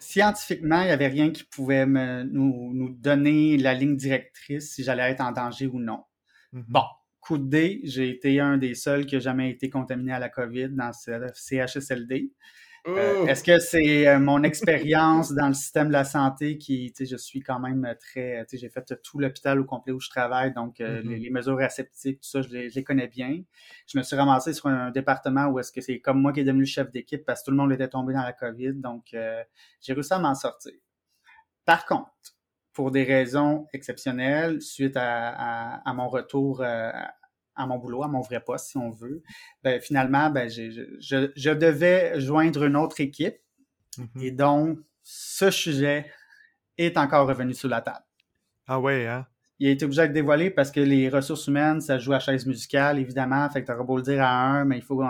scientifiquement, 0.00 0.80
il 0.80 0.86
n'y 0.86 0.92
avait 0.92 1.06
rien 1.06 1.30
qui 1.30 1.44
pouvait 1.44 1.86
nous, 1.86 2.90
donner 2.98 3.56
la 3.56 3.74
ligne 3.74 3.96
directrice 3.96 4.72
si 4.72 4.82
j'allais 4.82 5.02
être 5.10 5.20
en 5.20 5.32
danger 5.32 5.66
ou 5.66 5.78
non. 5.78 6.02
Mm-hmm. 6.52 6.64
Bon, 6.68 6.82
coup 7.20 7.38
de 7.38 7.48
dé, 7.48 7.80
j'ai 7.84 8.08
été 8.08 8.40
un 8.40 8.56
des 8.56 8.74
seuls 8.74 9.06
qui 9.06 9.14
n'a 9.14 9.20
jamais 9.20 9.50
été 9.50 9.70
contaminé 9.70 10.12
à 10.12 10.18
la 10.18 10.28
COVID 10.28 10.70
dans 10.70 10.92
ce 10.92 11.10
CHSLD. 11.34 12.32
Euh, 12.86 13.26
est-ce 13.26 13.44
que 13.44 13.58
c'est 13.58 14.08
euh, 14.08 14.18
mon 14.18 14.42
expérience 14.42 15.32
dans 15.32 15.48
le 15.48 15.54
système 15.54 15.88
de 15.88 15.92
la 15.92 16.04
santé 16.04 16.56
qui, 16.56 16.92
tu 16.92 17.04
sais, 17.04 17.10
je 17.10 17.16
suis 17.16 17.40
quand 17.40 17.60
même 17.60 17.94
très, 18.00 18.44
tu 18.48 18.56
sais, 18.56 18.62
j'ai 18.62 18.70
fait 18.70 18.84
tout 19.02 19.18
l'hôpital 19.18 19.60
au 19.60 19.64
complet 19.64 19.92
où 19.92 20.00
je 20.00 20.08
travaille, 20.08 20.52
donc 20.54 20.80
euh, 20.80 21.02
mm-hmm. 21.02 21.22
les, 21.22 21.30
mesures 21.30 21.58
aseptiques, 21.60 22.20
tout 22.20 22.28
ça, 22.28 22.42
je 22.42 22.48
les, 22.48 22.84
connais 22.84 23.08
bien. 23.08 23.42
Je 23.86 23.98
me 23.98 24.02
suis 24.02 24.16
ramassé 24.16 24.54
sur 24.54 24.66
un, 24.66 24.90
département 24.90 25.46
où 25.46 25.58
est-ce 25.58 25.72
que 25.72 25.80
c'est 25.80 26.00
comme 26.00 26.20
moi 26.20 26.32
qui 26.32 26.40
est 26.40 26.44
devenu 26.44 26.64
chef 26.64 26.90
d'équipe 26.90 27.24
parce 27.24 27.40
que 27.40 27.46
tout 27.46 27.50
le 27.50 27.58
monde 27.58 27.72
était 27.72 27.88
tombé 27.88 28.14
dans 28.14 28.22
la 28.22 28.32
COVID, 28.32 28.74
donc 28.74 29.14
j'ai 29.80 29.92
réussi 29.92 30.14
à 30.14 30.18
m'en 30.18 30.34
sortir. 30.34 30.72
Par 31.64 31.84
contre, 31.84 32.10
pour 32.72 32.90
des 32.90 33.04
raisons 33.04 33.66
exceptionnelles, 33.72 34.62
suite 34.62 34.96
à, 34.96 35.74
à 35.76 35.92
mon 35.92 36.08
retour 36.08 36.64
à 37.60 37.66
mon 37.66 37.78
boulot, 37.78 38.02
à 38.02 38.08
mon 38.08 38.20
vrai 38.20 38.40
poste, 38.40 38.68
si 38.68 38.76
on 38.76 38.90
veut, 38.90 39.22
ben, 39.62 39.80
finalement, 39.80 40.30
ben, 40.30 40.48
je, 40.48 41.52
devais 41.52 42.20
joindre 42.20 42.64
une 42.64 42.76
autre 42.76 43.00
équipe. 43.00 43.36
Mm-hmm. 43.98 44.22
Et 44.22 44.30
donc, 44.30 44.78
ce 45.02 45.50
sujet 45.50 46.10
est 46.78 46.96
encore 46.96 47.28
revenu 47.28 47.54
sur 47.54 47.68
la 47.68 47.80
table. 47.80 48.04
Ah 48.66 48.80
ouais, 48.80 49.06
hein? 49.06 49.26
Il 49.58 49.68
a 49.68 49.70
été 49.72 49.84
obligé 49.84 50.08
de 50.08 50.12
dévoiler 50.12 50.50
parce 50.50 50.70
que 50.70 50.80
les 50.80 51.10
ressources 51.10 51.46
humaines, 51.46 51.80
ça 51.82 51.98
joue 51.98 52.14
à 52.14 52.18
chaise 52.18 52.46
musicale, 52.46 52.98
évidemment. 52.98 53.48
Fait 53.50 53.62
que 53.62 53.66
t'auras 53.66 53.84
beau 53.84 53.98
le 53.98 54.02
dire 54.02 54.22
à 54.22 54.30
un, 54.30 54.64
mais 54.64 54.78
il 54.78 54.82
faut, 54.82 55.02
euh, 55.02 55.06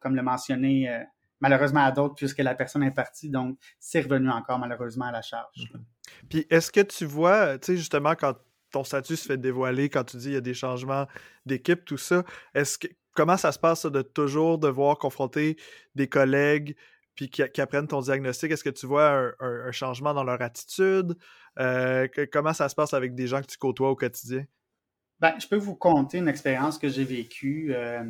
comme 0.00 0.16
le 0.16 0.22
mentionner, 0.22 0.88
euh, 0.88 1.02
malheureusement 1.40 1.84
à 1.84 1.92
d'autres 1.92 2.14
puisque 2.14 2.38
la 2.38 2.54
personne 2.54 2.82
est 2.82 2.94
partie. 2.94 3.28
Donc, 3.28 3.58
c'est 3.78 4.00
revenu 4.00 4.30
encore 4.30 4.58
malheureusement 4.58 5.06
à 5.06 5.12
la 5.12 5.20
charge. 5.20 5.54
Mm-hmm. 5.56 5.82
Puis, 6.30 6.46
est-ce 6.48 6.72
que 6.72 6.80
tu 6.80 7.04
vois, 7.04 7.58
tu 7.58 7.72
sais, 7.72 7.76
justement, 7.76 8.14
quand 8.14 8.34
ton 8.74 8.82
statut 8.82 9.14
se 9.14 9.26
fait 9.26 9.38
dévoiler 9.38 9.88
quand 9.88 10.02
tu 10.02 10.16
dis 10.16 10.30
il 10.30 10.32
y 10.34 10.36
a 10.36 10.40
des 10.40 10.54
changements 10.54 11.06
d'équipe, 11.46 11.84
tout 11.84 11.96
ça. 11.96 12.24
Comment 13.14 13.36
ça 13.36 13.52
se 13.52 13.58
passe 13.58 13.86
de 13.86 14.02
toujours 14.02 14.58
devoir 14.58 14.98
confronter 14.98 15.56
des 15.94 16.08
collègues 16.08 16.76
puis 17.14 17.30
qui, 17.30 17.42
apprennent 17.60 17.86
ton 17.86 18.00
diagnostic, 18.00 18.50
est-ce 18.50 18.64
que 18.64 18.70
tu 18.70 18.86
vois 18.86 19.32
un, 19.38 19.70
changement 19.70 20.12
dans 20.12 20.24
leur 20.24 20.42
attitude? 20.42 21.16
Euh, 21.60 22.08
comment 22.32 22.52
ça 22.52 22.68
se 22.68 22.74
passe 22.74 22.92
avec 22.92 23.14
des 23.14 23.28
gens 23.28 23.40
que 23.40 23.46
tu 23.46 23.56
côtoies 23.56 23.90
au 23.90 23.94
quotidien? 23.94 24.44
Ben, 25.20 25.38
je 25.38 25.46
peux 25.46 25.56
vous 25.56 25.76
conter 25.76 26.18
une 26.18 26.26
expérience 26.26 26.76
que 26.76 26.88
j'ai 26.88 27.04
vécue. 27.04 27.72
Euh, 27.72 28.02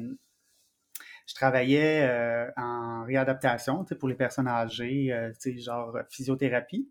je 1.26 1.35
travaillais 1.35 2.09
euh, 2.09 2.50
en 2.56 3.04
réadaptation 3.04 3.85
pour 3.85 4.09
les 4.09 4.14
personnes 4.14 4.49
âgées, 4.49 5.14
genre 5.59 5.99
physiothérapie. 6.09 6.88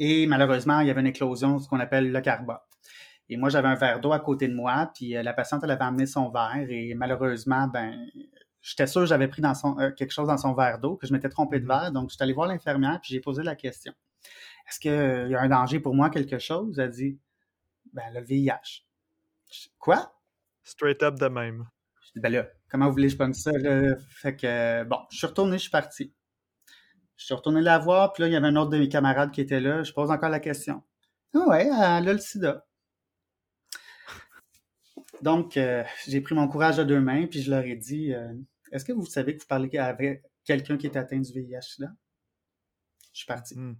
Et 0.00 0.26
malheureusement, 0.26 0.80
il 0.80 0.88
y 0.88 0.90
avait 0.90 1.00
une 1.00 1.06
éclosion, 1.06 1.60
ce 1.60 1.68
qu'on 1.68 1.78
appelle 1.78 2.10
le 2.10 2.20
carba. 2.20 2.63
Et 3.28 3.36
moi, 3.36 3.48
j'avais 3.48 3.68
un 3.68 3.74
verre 3.74 4.00
d'eau 4.00 4.12
à 4.12 4.20
côté 4.20 4.48
de 4.48 4.54
moi, 4.54 4.90
puis 4.94 5.10
la 5.10 5.32
patiente, 5.32 5.62
elle 5.64 5.70
avait 5.70 5.84
amené 5.84 6.06
son 6.06 6.30
verre, 6.30 6.66
et 6.68 6.94
malheureusement, 6.94 7.66
ben, 7.68 8.06
j'étais 8.64 8.86
sûr 8.86 9.02
que 9.02 9.06
j'avais 9.06 9.28
pris 9.28 9.42
dans 9.42 9.54
son, 9.54 9.78
euh, 9.78 9.90
quelque 9.90 10.10
chose 10.10 10.26
dans 10.26 10.38
son 10.38 10.54
verre 10.54 10.78
d'eau, 10.78 10.96
que 10.96 11.06
je 11.06 11.12
m'étais 11.12 11.28
trompé 11.28 11.60
de 11.60 11.64
mm-hmm. 11.64 11.82
verre. 11.82 11.92
Donc, 11.92 12.10
je 12.10 12.16
suis 12.16 12.22
allé 12.22 12.32
voir 12.32 12.48
l'infirmière, 12.48 12.98
puis 13.00 13.12
j'ai 13.12 13.20
posé 13.20 13.42
la 13.42 13.54
question. 13.54 13.92
Est-ce 14.68 14.80
qu'il 14.80 14.90
euh, 14.90 15.28
y 15.28 15.34
a 15.34 15.40
un 15.40 15.48
danger 15.48 15.78
pour 15.78 15.94
moi, 15.94 16.10
quelque 16.10 16.38
chose? 16.38 16.78
Elle 16.78 16.84
a 16.86 16.88
dit, 16.88 17.20
ben, 17.92 18.12
le 18.12 18.22
VIH. 18.22 18.86
Quoi? 19.78 20.12
Straight 20.64 21.02
up 21.02 21.16
de 21.16 21.28
même. 21.28 21.66
Je 22.06 22.12
dis, 22.14 22.20
ben 22.20 22.32
là, 22.32 22.46
comment 22.70 22.86
vous 22.86 22.92
voulez 22.92 23.10
je 23.10 23.16
pogne 23.16 23.34
ça? 23.34 23.52
Fait 24.08 24.34
que, 24.34 24.84
bon, 24.84 24.98
je 25.10 25.18
suis 25.18 25.26
retourné, 25.26 25.58
je 25.58 25.62
suis 25.62 25.70
parti. 25.70 26.14
Je 27.16 27.26
suis 27.26 27.34
retourné 27.34 27.60
la 27.60 27.78
voir, 27.78 28.12
puis 28.12 28.22
là, 28.22 28.28
il 28.28 28.32
y 28.32 28.36
avait 28.36 28.48
un 28.48 28.56
autre 28.56 28.70
de 28.70 28.78
mes 28.78 28.88
camarades 28.88 29.30
qui 29.30 29.42
était 29.42 29.60
là. 29.60 29.82
Je 29.82 29.92
pose 29.92 30.10
encore 30.10 30.30
la 30.30 30.40
question. 30.40 30.82
Ah 31.34 31.48
ouais, 31.48 31.66
elle 31.66 32.08
a 32.08 32.12
le 32.12 32.18
sida. 32.18 32.66
Donc, 35.24 35.56
euh, 35.56 35.82
j'ai 36.06 36.20
pris 36.20 36.34
mon 36.34 36.46
courage 36.48 36.78
à 36.78 36.84
deux 36.84 37.00
mains, 37.00 37.26
puis 37.26 37.40
je 37.40 37.50
leur 37.50 37.64
ai 37.64 37.76
dit, 37.76 38.12
est-ce 38.70 38.84
que 38.84 38.92
vous 38.92 39.06
savez 39.06 39.34
que 39.34 39.40
vous 39.40 39.48
parlez 39.48 39.74
avec 39.78 40.22
quelqu'un 40.44 40.76
qui 40.76 40.86
est 40.86 40.98
atteint 40.98 41.18
du 41.18 41.32
VIH 41.32 41.78
là? 41.78 41.88
Je 43.10 43.20
suis 43.20 43.26
parti. 43.26 43.58
Hmm. 43.58 43.74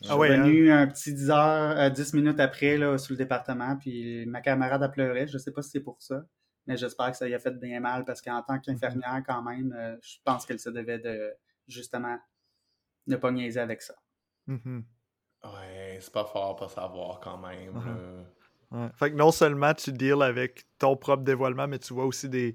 Je 0.00 0.08
suis 0.08 0.12
ah 0.12 0.16
venu 0.16 0.72
hein? 0.72 0.80
un 0.80 0.86
petit 0.88 1.14
10 1.14 1.30
heures, 1.30 1.90
10 1.92 2.00
euh, 2.00 2.16
minutes 2.16 2.40
après 2.40 2.76
là, 2.76 2.98
sur 2.98 3.12
le 3.12 3.18
département, 3.18 3.76
puis 3.76 4.26
ma 4.26 4.40
camarade 4.40 4.82
a 4.82 4.88
pleuré. 4.88 5.28
Je 5.28 5.38
sais 5.38 5.52
pas 5.52 5.62
si 5.62 5.70
c'est 5.70 5.80
pour 5.84 6.02
ça, 6.02 6.24
mais 6.66 6.76
j'espère 6.76 7.12
que 7.12 7.16
ça 7.16 7.28
y 7.28 7.34
a 7.34 7.38
fait 7.38 7.52
bien 7.52 7.78
mal 7.78 8.04
parce 8.04 8.20
qu'en 8.20 8.42
tant 8.42 8.58
qu'infirmière, 8.58 9.22
quand 9.24 9.42
même, 9.42 9.72
euh, 9.72 9.96
je 10.02 10.16
pense 10.24 10.46
qu'elle 10.46 10.58
se 10.58 10.70
devait 10.70 10.98
de 10.98 11.32
justement 11.68 12.18
ne 13.06 13.14
pas 13.14 13.30
niaiser 13.30 13.60
avec 13.60 13.82
ça. 13.82 13.94
Mm-hmm. 14.48 14.82
Ouais, 15.44 15.98
c'est 16.00 16.12
pas 16.12 16.24
fort 16.24 16.56
pas 16.56 16.68
savoir 16.68 17.20
quand 17.20 17.38
même. 17.38 18.26
Fait 18.96 19.10
que 19.10 19.16
non 19.16 19.30
seulement 19.30 19.74
tu 19.74 19.92
deals 19.92 20.22
avec 20.22 20.64
ton 20.78 20.96
propre 20.96 21.22
dévoilement, 21.22 21.68
mais 21.68 21.78
tu 21.78 21.94
vois 21.94 22.06
aussi 22.06 22.28
des, 22.28 22.54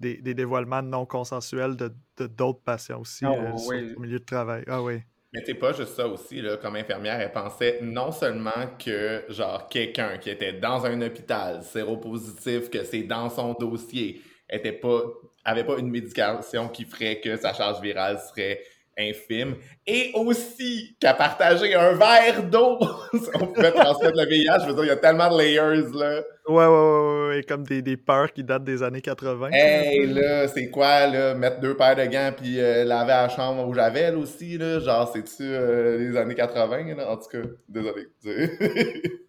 des, 0.00 0.34
dévoilements 0.34 0.82
non 0.82 1.06
consensuels 1.06 1.76
de 1.76 1.92
d'autres 2.26 2.62
patients 2.62 3.00
aussi 3.00 3.24
ah 3.24 3.32
euh, 3.32 3.94
au 3.96 4.00
milieu 4.00 4.18
de 4.18 4.24
travail. 4.24 4.64
Ah 4.66 4.82
oui. 4.82 5.00
Mais 5.32 5.42
c'est 5.44 5.54
pas 5.54 5.72
juste 5.72 5.94
ça 5.94 6.08
aussi, 6.08 6.40
là, 6.40 6.56
comme 6.56 6.76
infirmière, 6.76 7.20
elle 7.20 7.32
pensait 7.32 7.80
non 7.82 8.12
seulement 8.12 8.76
que, 8.78 9.24
genre, 9.28 9.68
quelqu'un 9.68 10.16
qui 10.16 10.30
était 10.30 10.54
dans 10.54 10.86
un 10.86 11.02
hôpital 11.02 11.62
séropositif, 11.62 12.70
que 12.70 12.82
c'est 12.82 13.02
dans 13.02 13.28
son 13.28 13.52
dossier, 13.52 14.22
était 14.48 14.72
pas, 14.72 15.02
avait 15.44 15.64
pas 15.64 15.78
une 15.78 15.90
médication 15.90 16.68
qui 16.68 16.84
ferait 16.84 17.20
que 17.20 17.36
sa 17.36 17.52
charge 17.52 17.82
virale 17.82 18.18
serait 18.18 18.62
infime 18.98 19.56
et 19.86 20.10
aussi 20.14 20.96
qu'à 21.00 21.14
partager 21.14 21.74
un 21.74 21.94
verre 21.94 22.42
d'eau, 22.42 22.78
on 23.34 23.46
pouvait 23.46 23.72
transmettre 23.72 24.16
le 24.16 24.26
VIH. 24.26 24.64
Je 24.64 24.66
veux 24.68 24.74
dire, 24.74 24.84
il 24.84 24.88
y 24.88 24.90
a 24.90 24.96
tellement 24.96 25.30
de 25.30 25.38
layers, 25.38 25.88
là. 25.94 26.22
Ouais, 26.48 26.66
ouais, 26.66 26.66
ouais, 26.66 27.28
ouais, 27.28 27.42
comme 27.42 27.64
des, 27.64 27.82
des 27.82 27.96
peurs 27.96 28.32
qui 28.32 28.42
datent 28.42 28.64
des 28.64 28.82
années 28.82 29.02
80. 29.02 29.50
Hey, 29.52 30.06
là, 30.06 30.48
c'est 30.48 30.70
quoi, 30.70 31.06
là, 31.06 31.34
mettre 31.34 31.60
deux 31.60 31.76
paires 31.76 31.96
de 31.96 32.04
gants 32.04 32.32
puis 32.36 32.58
euh, 32.58 32.84
laver 32.84 33.08
la 33.10 33.28
chambre 33.28 33.68
où 33.68 33.74
j'avais, 33.74 34.10
aussi, 34.12 34.56
là, 34.58 34.80
genre, 34.80 35.10
c'est-tu 35.12 35.42
euh, 35.42 35.98
les 35.98 36.16
années 36.16 36.34
80, 36.34 36.94
là? 36.96 37.10
En 37.10 37.16
tout 37.16 37.28
cas, 37.30 37.46
désolé. 37.68 38.08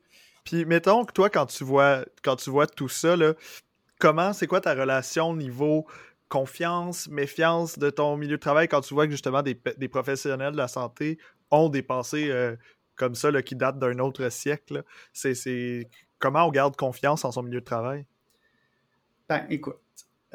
puis, 0.45 0.65
mettons 0.65 1.03
que 1.03 1.11
toi, 1.11 1.29
quand 1.29 1.45
tu 1.45 1.63
vois, 1.63 2.05
quand 2.23 2.37
tu 2.37 2.49
vois 2.49 2.67
tout 2.67 2.89
ça, 2.89 3.15
là, 3.17 3.33
comment, 3.99 4.31
c'est 4.33 4.47
quoi 4.47 4.61
ta 4.61 4.73
relation 4.73 5.31
au 5.31 5.35
niveau 5.35 5.85
confiance, 6.29 7.07
méfiance 7.09 7.77
de 7.77 7.89
ton 7.89 8.15
milieu 8.15 8.37
de 8.37 8.41
travail 8.41 8.67
quand 8.67 8.81
tu 8.81 8.93
vois 8.93 9.05
que 9.05 9.11
justement 9.11 9.41
des, 9.41 9.55
professionnels 9.89 10.53
de 10.53 10.57
la 10.57 10.67
santé 10.67 11.17
ont 11.51 11.69
des 11.69 11.81
pensées 11.81 12.29
euh, 12.29 12.55
comme 12.95 13.15
ça 13.15 13.29
qui 13.41 13.55
datent 13.55 13.79
d'un 13.79 13.99
autre 13.99 14.29
siècle? 14.29 14.83
C'est 15.11 15.89
comment 16.19 16.45
on 16.45 16.51
garde 16.51 16.75
confiance 16.75 17.25
en 17.25 17.31
son 17.31 17.43
milieu 17.43 17.59
de 17.59 17.65
travail? 17.65 18.05
Ben, 19.27 19.45
écoute, 19.49 19.79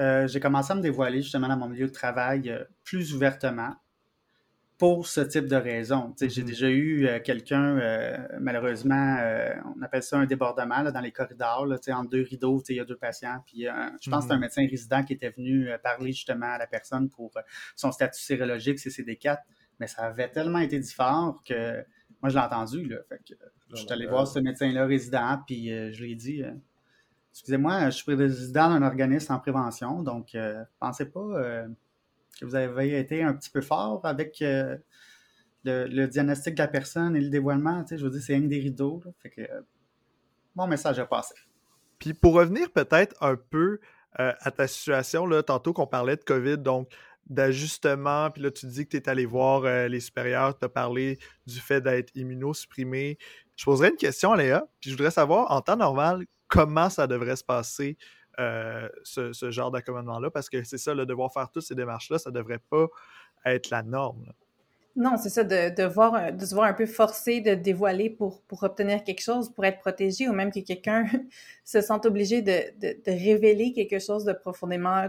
euh, 0.01 0.27
j'ai 0.27 0.41
commencé 0.41 0.73
à 0.73 0.75
me 0.75 0.81
dévoiler 0.81 1.23
justement 1.23 1.49
dans 1.49 1.57
mon 1.57 1.69
milieu 1.69 1.87
de 1.87 1.93
travail 1.93 2.51
euh, 2.51 2.65
plus 2.83 3.15
ouvertement 3.15 3.75
pour 4.77 5.07
ce 5.07 5.21
type 5.21 5.47
de 5.47 5.57
raison. 5.57 6.13
J'ai 6.19 6.27
mm-hmm. 6.27 6.45
déjà 6.45 6.69
eu 6.69 7.07
euh, 7.07 7.21
quelqu'un, 7.21 7.79
euh, 7.79 8.17
malheureusement, 8.41 9.17
euh, 9.21 9.55
on 9.77 9.83
appelle 9.83 10.03
ça 10.03 10.19
un 10.19 10.27
débordement 10.27 10.83
là, 10.83 10.91
dans 10.91 11.01
les 11.01 11.13
corridors, 11.13 11.67
là, 11.67 11.77
entre 11.93 12.11
deux 12.11 12.23
rideaux, 12.23 12.63
il 12.69 12.77
y 12.77 12.81
a 12.81 12.85
deux 12.85 12.97
patients. 12.97 13.43
Puis 13.47 13.67
je 14.01 14.11
pense 14.11 14.25
que 14.25 14.29
c'est 14.29 14.35
un 14.35 14.37
mm-hmm. 14.37 14.41
médecin 14.41 14.67
résident 14.69 15.05
qui 15.05 15.13
était 15.13 15.31
venu 15.31 15.69
parler 15.83 16.13
justement 16.13 16.53
à 16.53 16.59
la 16.59 16.67
personne 16.67 17.09
pour 17.09 17.33
son 17.77 17.93
statut 17.93 18.21
sérologique, 18.21 18.79
CCD4. 18.79 19.39
Mais 19.81 19.87
ça 19.87 20.03
avait 20.03 20.29
tellement 20.29 20.61
été 20.61 20.79
dit 20.79 20.93
fort 20.93 21.43
que 21.45 21.85
moi, 22.23 22.31
je 22.31 22.35
l'ai 22.35 22.45
entendu. 22.45 22.85
Là, 22.87 22.99
fait 23.09 23.19
que, 23.19 23.35
je 23.71 23.77
suis 23.77 23.93
allé 23.93 24.07
voir 24.07 24.27
ce 24.27 24.39
médecin-là 24.39 24.87
résident, 24.87 25.39
puis 25.47 25.69
je 25.69 26.03
lui 26.03 26.13
ai 26.13 26.15
dit 26.15 26.43
Excusez-moi, 27.33 27.87
je 27.87 27.97
suis 27.97 28.05
président 28.05 28.71
d'un 28.71 28.83
organisme 28.83 29.33
en 29.33 29.39
prévention, 29.39 30.03
donc 30.03 30.37
pensez 30.79 31.07
pas 31.07 31.67
que 32.35 32.45
vous 32.45 32.55
avez 32.55 32.99
été 32.99 33.23
un 33.23 33.35
petit 33.35 33.51
peu 33.51 33.61
fort 33.61 34.01
avec 34.05 34.43
euh, 34.43 34.77
le, 35.65 36.07
diagnostic 36.07 36.55
de 36.55 36.63
la 36.63 36.69
personne 36.69 37.17
et 37.17 37.21
le 37.21 37.31
dévoilement. 37.31 37.85
je 37.91 37.97
veux 37.97 38.11
dire, 38.11 38.23
c'est 38.23 38.37
un 38.37 38.41
des 38.41 38.61
rideaux. 38.61 39.03
que 39.25 39.43
mon 40.55 40.67
message 40.67 40.99
a 40.99 41.07
passé. 41.07 41.35
Puis 41.99 42.15
pour 42.15 42.35
revenir 42.35 42.71
peut-être 42.71 43.17
un 43.23 43.37
peu 43.37 43.81
euh, 44.21 44.33
à 44.41 44.51
ta 44.51 44.69
situation, 44.69 45.27
là, 45.27 45.43
tantôt 45.43 45.73
qu'on 45.73 45.87
parlait 45.87 46.17
de 46.17 46.23
COVID, 46.23 46.59
donc 46.59 46.93
d'ajustement, 47.27 48.31
puis 48.31 48.43
là 48.43 48.51
tu 48.51 48.67
dis 48.67 48.85
que 48.85 48.91
tu 48.91 48.97
es 48.99 49.09
allé 49.09 49.25
voir 49.25 49.65
euh, 49.65 49.89
les 49.89 50.01
supérieurs, 50.01 50.59
tu 50.59 50.65
as 50.67 50.69
parlé 50.69 51.19
du 51.47 51.59
fait 51.59 51.81
d'être 51.81 52.15
immunosupprimé. 52.15 53.19
Je 53.57 53.65
poserais 53.65 53.89
une 53.89 53.97
question 53.97 54.33
à 54.33 54.37
Léa, 54.37 54.67
puis 54.81 54.91
je 54.91 54.97
voudrais 54.97 55.11
savoir 55.11 55.51
en 55.51 55.63
temps 55.63 55.77
normal 55.77 56.27
comment 56.49 56.91
ça 56.91 57.07
devrait 57.07 57.37
se 57.37 57.45
passer 57.45 57.97
euh, 58.39 58.89
ce, 59.03 59.51
genre 59.51 59.71
d'accommodement-là, 59.71 60.31
parce 60.31 60.49
que 60.49 60.63
c'est 60.65 60.79
ça, 60.79 60.95
le 60.95 61.07
devoir 61.07 61.33
faire 61.33 61.51
toutes 61.51 61.65
ces 61.65 61.75
démarches-là, 61.75 62.19
ça 62.19 62.31
ne 62.31 62.35
devrait 62.35 62.61
pas 62.71 62.87
être 63.45 63.71
la 63.71 63.83
norme. 63.83 64.33
Non, 64.97 65.17
c'est 65.17 65.29
ça, 65.29 65.43
de, 65.43 65.75
de, 65.75 65.83
voir, 65.83 66.33
de 66.33 66.47
se 66.47 66.55
voir 66.55 66.67
un 66.67 66.73
peu 66.73 66.87
forcé 66.87 67.41
de 67.41 67.55
dévoiler 67.55 68.11
pour, 68.11 68.43
pour 68.43 68.63
obtenir 68.63 69.03
quelque 69.03 69.23
chose, 69.23 69.53
pour 69.53 69.65
être 69.65 69.81
protégé, 69.81 70.29
ou 70.29 70.33
même 70.33 70.53
que 70.53 70.61
quelqu'un 70.61 71.05
se 71.65 71.81
sente 71.81 72.07
obligé 72.07 72.43
de, 72.43 72.63
de, 72.81 72.97
de, 73.05 73.11
révéler 73.11 73.73
quelque 73.73 73.99
chose 73.99 74.25
de 74.25 74.33
profondément, 74.33 75.09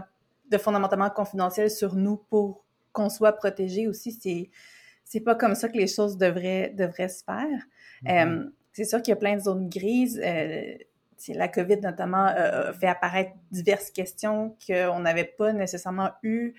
de 0.50 0.58
fondamentalement 0.58 1.10
confidentiel 1.10 1.70
sur 1.70 1.94
nous 1.94 2.16
pour 2.16 2.64
qu'on 2.92 3.08
soit 3.08 3.32
protégé 3.32 3.86
aussi. 3.86 4.12
C'est, 4.12 4.50
c'est 5.04 5.20
pas 5.20 5.36
comme 5.36 5.54
ça 5.54 5.68
que 5.68 5.76
les 5.78 5.86
choses 5.86 6.16
devraient, 6.16 6.70
devraient 6.70 7.08
se 7.08 7.22
faire. 7.22 7.62
Mm-hmm. 8.02 8.44
Euh, 8.44 8.50
c'est 8.72 8.84
sûr 8.84 9.00
qu'il 9.00 9.12
y 9.12 9.16
a 9.16 9.16
plein 9.16 9.36
de 9.36 9.40
zones 9.40 9.68
grises. 9.68 10.20
Euh, 10.22 10.74
la 11.28 11.48
COVID 11.48 11.80
notamment 11.80 12.28
euh, 12.28 12.72
fait 12.72 12.86
apparaître 12.86 13.32
diverses 13.50 13.90
questions 13.90 14.56
qu'on 14.66 15.00
n'avait 15.00 15.24
pas 15.24 15.52
nécessairement 15.52 16.10
eu 16.22 16.54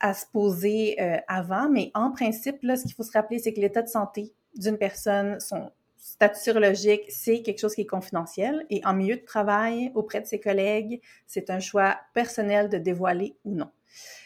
à 0.00 0.14
se 0.14 0.26
poser 0.26 1.00
euh, 1.00 1.16
avant, 1.28 1.68
mais 1.70 1.90
en 1.94 2.10
principe, 2.10 2.58
là, 2.62 2.76
ce 2.76 2.82
qu'il 2.82 2.94
faut 2.94 3.04
se 3.04 3.12
rappeler, 3.12 3.38
c'est 3.38 3.52
que 3.52 3.60
l'état 3.60 3.82
de 3.82 3.88
santé 3.88 4.32
d'une 4.56 4.76
personne, 4.76 5.38
son 5.38 5.70
statut 5.96 6.40
sérologique, 6.40 7.02
c'est 7.08 7.42
quelque 7.42 7.60
chose 7.60 7.74
qui 7.74 7.82
est 7.82 7.86
confidentiel 7.86 8.66
et 8.68 8.84
en 8.84 8.92
milieu 8.92 9.16
de 9.16 9.24
travail, 9.24 9.92
auprès 9.94 10.20
de 10.20 10.26
ses 10.26 10.40
collègues, 10.40 11.00
c'est 11.26 11.48
un 11.50 11.60
choix 11.60 11.98
personnel 12.12 12.68
de 12.68 12.78
dévoiler 12.78 13.36
ou 13.44 13.54
non. 13.54 13.70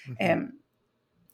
Mm-hmm. 0.09 0.15
Euh, 0.23 0.47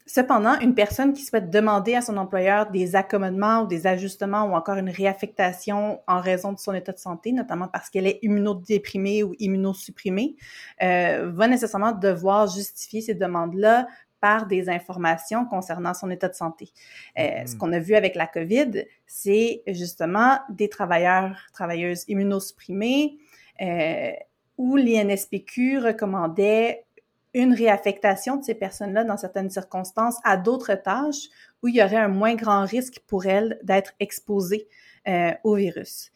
Cependant, 0.05 0.59
une 0.59 0.75
personne 0.75 1.13
qui 1.13 1.23
souhaite 1.23 1.49
demander 1.49 1.95
à 1.95 2.01
son 2.01 2.17
employeur 2.17 2.69
des 2.69 2.95
accommodements 2.95 3.61
ou 3.61 3.67
des 3.67 3.87
ajustements 3.87 4.43
ou 4.45 4.53
encore 4.53 4.75
une 4.75 4.89
réaffectation 4.89 6.01
en 6.07 6.19
raison 6.19 6.51
de 6.51 6.59
son 6.59 6.73
état 6.73 6.91
de 6.91 6.99
santé, 6.99 7.31
notamment 7.31 7.69
parce 7.69 7.89
qu'elle 7.89 8.07
est 8.07 8.19
immunodéprimée 8.21 9.23
ou 9.23 9.33
immunosupprimée, 9.39 10.35
euh, 10.81 11.31
va 11.33 11.47
nécessairement 11.47 11.93
devoir 11.93 12.47
justifier 12.47 12.99
ces 12.99 13.15
demandes-là 13.15 13.87
par 14.19 14.47
des 14.47 14.69
informations 14.69 15.45
concernant 15.45 15.93
son 15.93 16.09
état 16.09 16.29
de 16.29 16.33
santé. 16.33 16.71
Euh, 17.17 17.45
Ce 17.45 17.55
mm-hmm. 17.55 17.57
qu'on 17.57 17.73
a 17.73 17.79
vu 17.79 17.95
avec 17.95 18.15
la 18.15 18.27
COVID, 18.27 18.85
c'est 19.05 19.63
justement 19.67 20.39
des 20.49 20.69
travailleurs, 20.69 21.37
travailleuses 21.53 22.05
immunosupprimées 22.07 23.17
euh, 23.61 24.11
où 24.57 24.75
l'INSPQ 24.75 25.79
recommandait 25.79 26.85
une 27.33 27.53
réaffectation 27.53 28.37
de 28.37 28.43
ces 28.43 28.55
personnes-là 28.55 29.03
dans 29.03 29.17
certaines 29.17 29.49
circonstances 29.49 30.17
à 30.23 30.37
d'autres 30.37 30.75
tâches 30.75 31.29
où 31.61 31.67
il 31.67 31.75
y 31.75 31.83
aurait 31.83 31.97
un 31.97 32.07
moins 32.07 32.35
grand 32.35 32.65
risque 32.65 32.99
pour 33.07 33.25
elles 33.25 33.59
d'être 33.63 33.93
exposées 33.99 34.67
euh, 35.07 35.31
au 35.43 35.55
virus. 35.55 36.11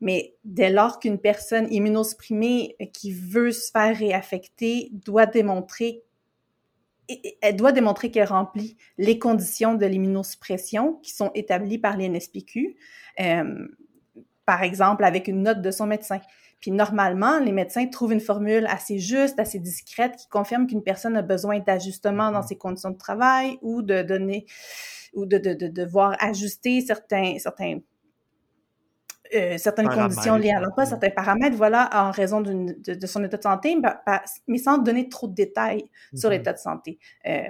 Mais 0.00 0.34
dès 0.44 0.70
lors 0.70 0.98
qu'une 0.98 1.18
personne 1.18 1.72
immunosupprimée 1.72 2.76
qui 2.92 3.12
veut 3.12 3.52
se 3.52 3.70
faire 3.70 3.96
réaffecter 3.96 4.90
doit 4.92 5.26
démontrer 5.26 6.02
elle 7.40 7.56
doit 7.56 7.72
démontrer 7.72 8.10
qu'elle 8.10 8.28
remplit 8.28 8.76
les 8.96 9.18
conditions 9.18 9.74
de 9.74 9.84
l'immunosuppression 9.86 10.94
qui 11.02 11.12
sont 11.12 11.30
établies 11.34 11.78
par 11.78 11.96
l'INSPQ, 11.96 12.76
euh, 13.20 13.68
par 14.46 14.62
exemple 14.62 15.04
avec 15.04 15.28
une 15.28 15.42
note 15.42 15.62
de 15.62 15.70
son 15.70 15.86
médecin. 15.86 16.20
Puis 16.60 16.70
normalement, 16.70 17.40
les 17.40 17.52
médecins 17.52 17.86
trouvent 17.88 18.12
une 18.12 18.20
formule 18.20 18.66
assez 18.68 18.98
juste, 18.98 19.40
assez 19.40 19.58
discrète 19.58 20.14
qui 20.16 20.28
confirme 20.28 20.66
qu'une 20.66 20.82
personne 20.82 21.16
a 21.16 21.22
besoin 21.22 21.58
d'ajustement 21.58 22.30
dans 22.30 22.40
mm-hmm. 22.40 22.46
ses 22.46 22.56
conditions 22.56 22.90
de 22.90 22.98
travail 22.98 23.58
ou 23.62 23.82
de 23.82 24.02
donner 24.02 24.46
ou 25.12 25.26
de, 25.26 25.38
de, 25.38 25.54
de 25.54 25.66
devoir 25.66 26.16
ajuster 26.20 26.80
certains, 26.80 27.38
certains 27.38 27.80
euh, 29.34 29.56
certaines 29.56 29.88
conditions 29.88 30.36
liées 30.36 30.52
à 30.52 30.60
l'emploi, 30.60 30.84
certains 30.84 31.08
paramètres, 31.08 31.56
voilà, 31.56 31.88
en 31.92 32.10
raison 32.10 32.42
de, 32.42 32.76
de, 32.94 33.06
son 33.06 33.24
état 33.24 33.38
de 33.38 33.42
santé, 33.42 33.76
mais 34.46 34.58
sans 34.58 34.76
donner 34.76 35.08
trop 35.08 35.26
de 35.26 35.34
détails 35.34 35.88
sur 36.14 36.28
mm-hmm. 36.28 36.32
l'état 36.32 36.52
de 36.52 36.58
santé. 36.58 36.98
Euh, 37.26 37.42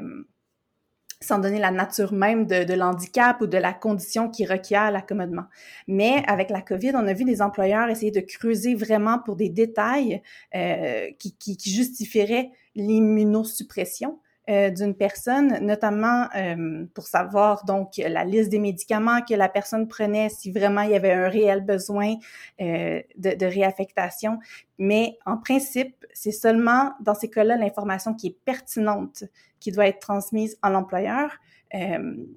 sans 1.23 1.39
donner 1.39 1.59
la 1.59 1.71
nature 1.71 2.13
même 2.13 2.47
de, 2.47 2.75
l'handicap 2.75 3.41
ou 3.41 3.47
de 3.47 3.59
la 3.59 3.73
condition 3.73 4.29
qui 4.29 4.45
requiert 4.45 4.91
l'accommodement. 4.91 5.45
Mais 5.87 6.23
avec 6.27 6.51
la 6.51 6.61
COVID, 6.61 6.93
on 6.95 7.07
a 7.07 7.13
vu 7.13 7.25
des 7.25 7.41
employeurs 7.41 7.89
essayer 7.89 8.11
de 8.11 8.21
creuser 8.21 8.75
vraiment 8.75 9.19
pour 9.19 9.37
des 9.37 9.49
détails 9.49 10.23
euh, 10.55 11.09
qui, 11.19 11.57
justifieraient 11.59 12.51
l'immunosuppression. 12.75 14.19
Euh, 14.53 14.71
d'une 14.71 14.95
personne, 14.95 15.65
notamment 15.65 16.29
euh, 16.37 16.85
pour 16.93 17.07
savoir 17.07 17.65
donc 17.65 17.97
la 17.97 18.25
liste 18.25 18.51
des 18.51 18.59
médicaments 18.59 19.23
que 19.23 19.33
la 19.35 19.49
personne 19.49 19.89
prenait, 19.89 20.29
si 20.29 20.53
vraiment 20.53 20.83
il 20.83 20.91
y 20.91 20.95
avait 20.95 21.13
un 21.13 21.29
réel 21.29 21.65
besoin 21.65 22.17
euh, 22.61 23.01
de, 23.17 23.47
réaffectation. 23.47 24.41
Mais 24.79 25.17
en 25.25 25.39
principe, 25.39 26.05
c'est 26.13 26.33
seulement 26.33 26.93
dans 27.01 27.15
ces 27.15 27.31
cas-là 27.31 27.57
l'information 27.57 28.13
qui 28.13 28.27
est 28.27 28.39
pertinente 28.45 29.25
qui 29.59 29.73
doit 29.73 29.87
être 29.87 30.01
transmise 30.01 30.59
à 30.61 30.69
l'employeur. 30.71 31.31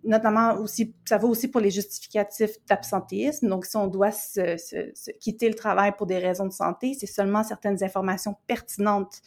Notamment 0.05 0.53
aussi, 0.59 0.95
ça 1.03 1.17
vaut 1.17 1.27
aussi 1.27 1.49
pour 1.49 1.59
les 1.59 1.71
justificatifs 1.71 2.55
d'absentéisme. 2.69 3.49
Donc, 3.49 3.65
si 3.65 3.75
on 3.75 3.87
doit 3.87 4.11
quitter 5.19 5.49
le 5.49 5.55
travail 5.55 5.91
pour 5.97 6.05
des 6.05 6.19
raisons 6.19 6.45
de 6.45 6.53
santé, 6.53 6.93
c'est 6.97 7.07
seulement 7.07 7.43
certaines 7.43 7.83
informations 7.83 8.37
pertinentes 8.47 9.21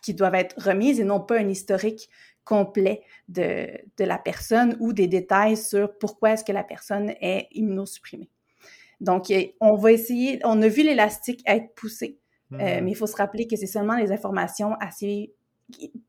qui 0.00 0.14
doivent 0.14 0.34
être 0.34 0.54
remises 0.62 1.00
et 1.00 1.04
non 1.04 1.20
pas 1.20 1.38
un 1.38 1.48
historique 1.48 2.08
complet 2.44 3.02
de, 3.28 3.68
de 3.98 4.04
la 4.04 4.18
personne 4.18 4.76
ou 4.80 4.92
des 4.92 5.06
détails 5.06 5.56
sur 5.56 5.98
pourquoi 5.98 6.32
est-ce 6.32 6.44
que 6.44 6.52
la 6.52 6.64
personne 6.64 7.10
est 7.20 7.48
immunosupprimée. 7.52 8.30
Donc, 9.00 9.32
on 9.60 9.76
va 9.76 9.92
essayer, 9.92 10.40
on 10.44 10.60
a 10.62 10.68
vu 10.68 10.82
l'élastique 10.82 11.42
être 11.46 11.74
poussé, 11.74 12.18
euh, 12.52 12.56
mm-hmm. 12.56 12.80
mais 12.82 12.90
il 12.90 12.94
faut 12.94 13.06
se 13.06 13.16
rappeler 13.16 13.46
que 13.46 13.56
c'est 13.56 13.66
seulement 13.66 13.96
les 13.96 14.10
informations 14.10 14.74
assez 14.80 15.34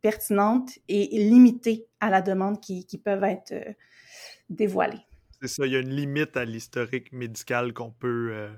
pertinentes 0.01 0.71
et 0.87 1.07
limitées 1.19 1.87
à 1.99 2.09
la 2.09 2.21
demande 2.21 2.61
qui, 2.61 2.85
qui 2.85 2.97
peuvent 2.97 3.23
être 3.25 3.51
euh, 3.51 3.73
dévoilées. 4.49 5.05
C'est 5.41 5.47
ça, 5.47 5.65
il 5.65 5.73
y 5.73 5.75
a 5.75 5.79
une 5.79 5.93
limite 5.93 6.35
à 6.37 6.45
l'historique 6.45 7.11
médical 7.11 7.73
qu'on 7.73 7.91
peut, 7.91 8.29
euh, 8.31 8.49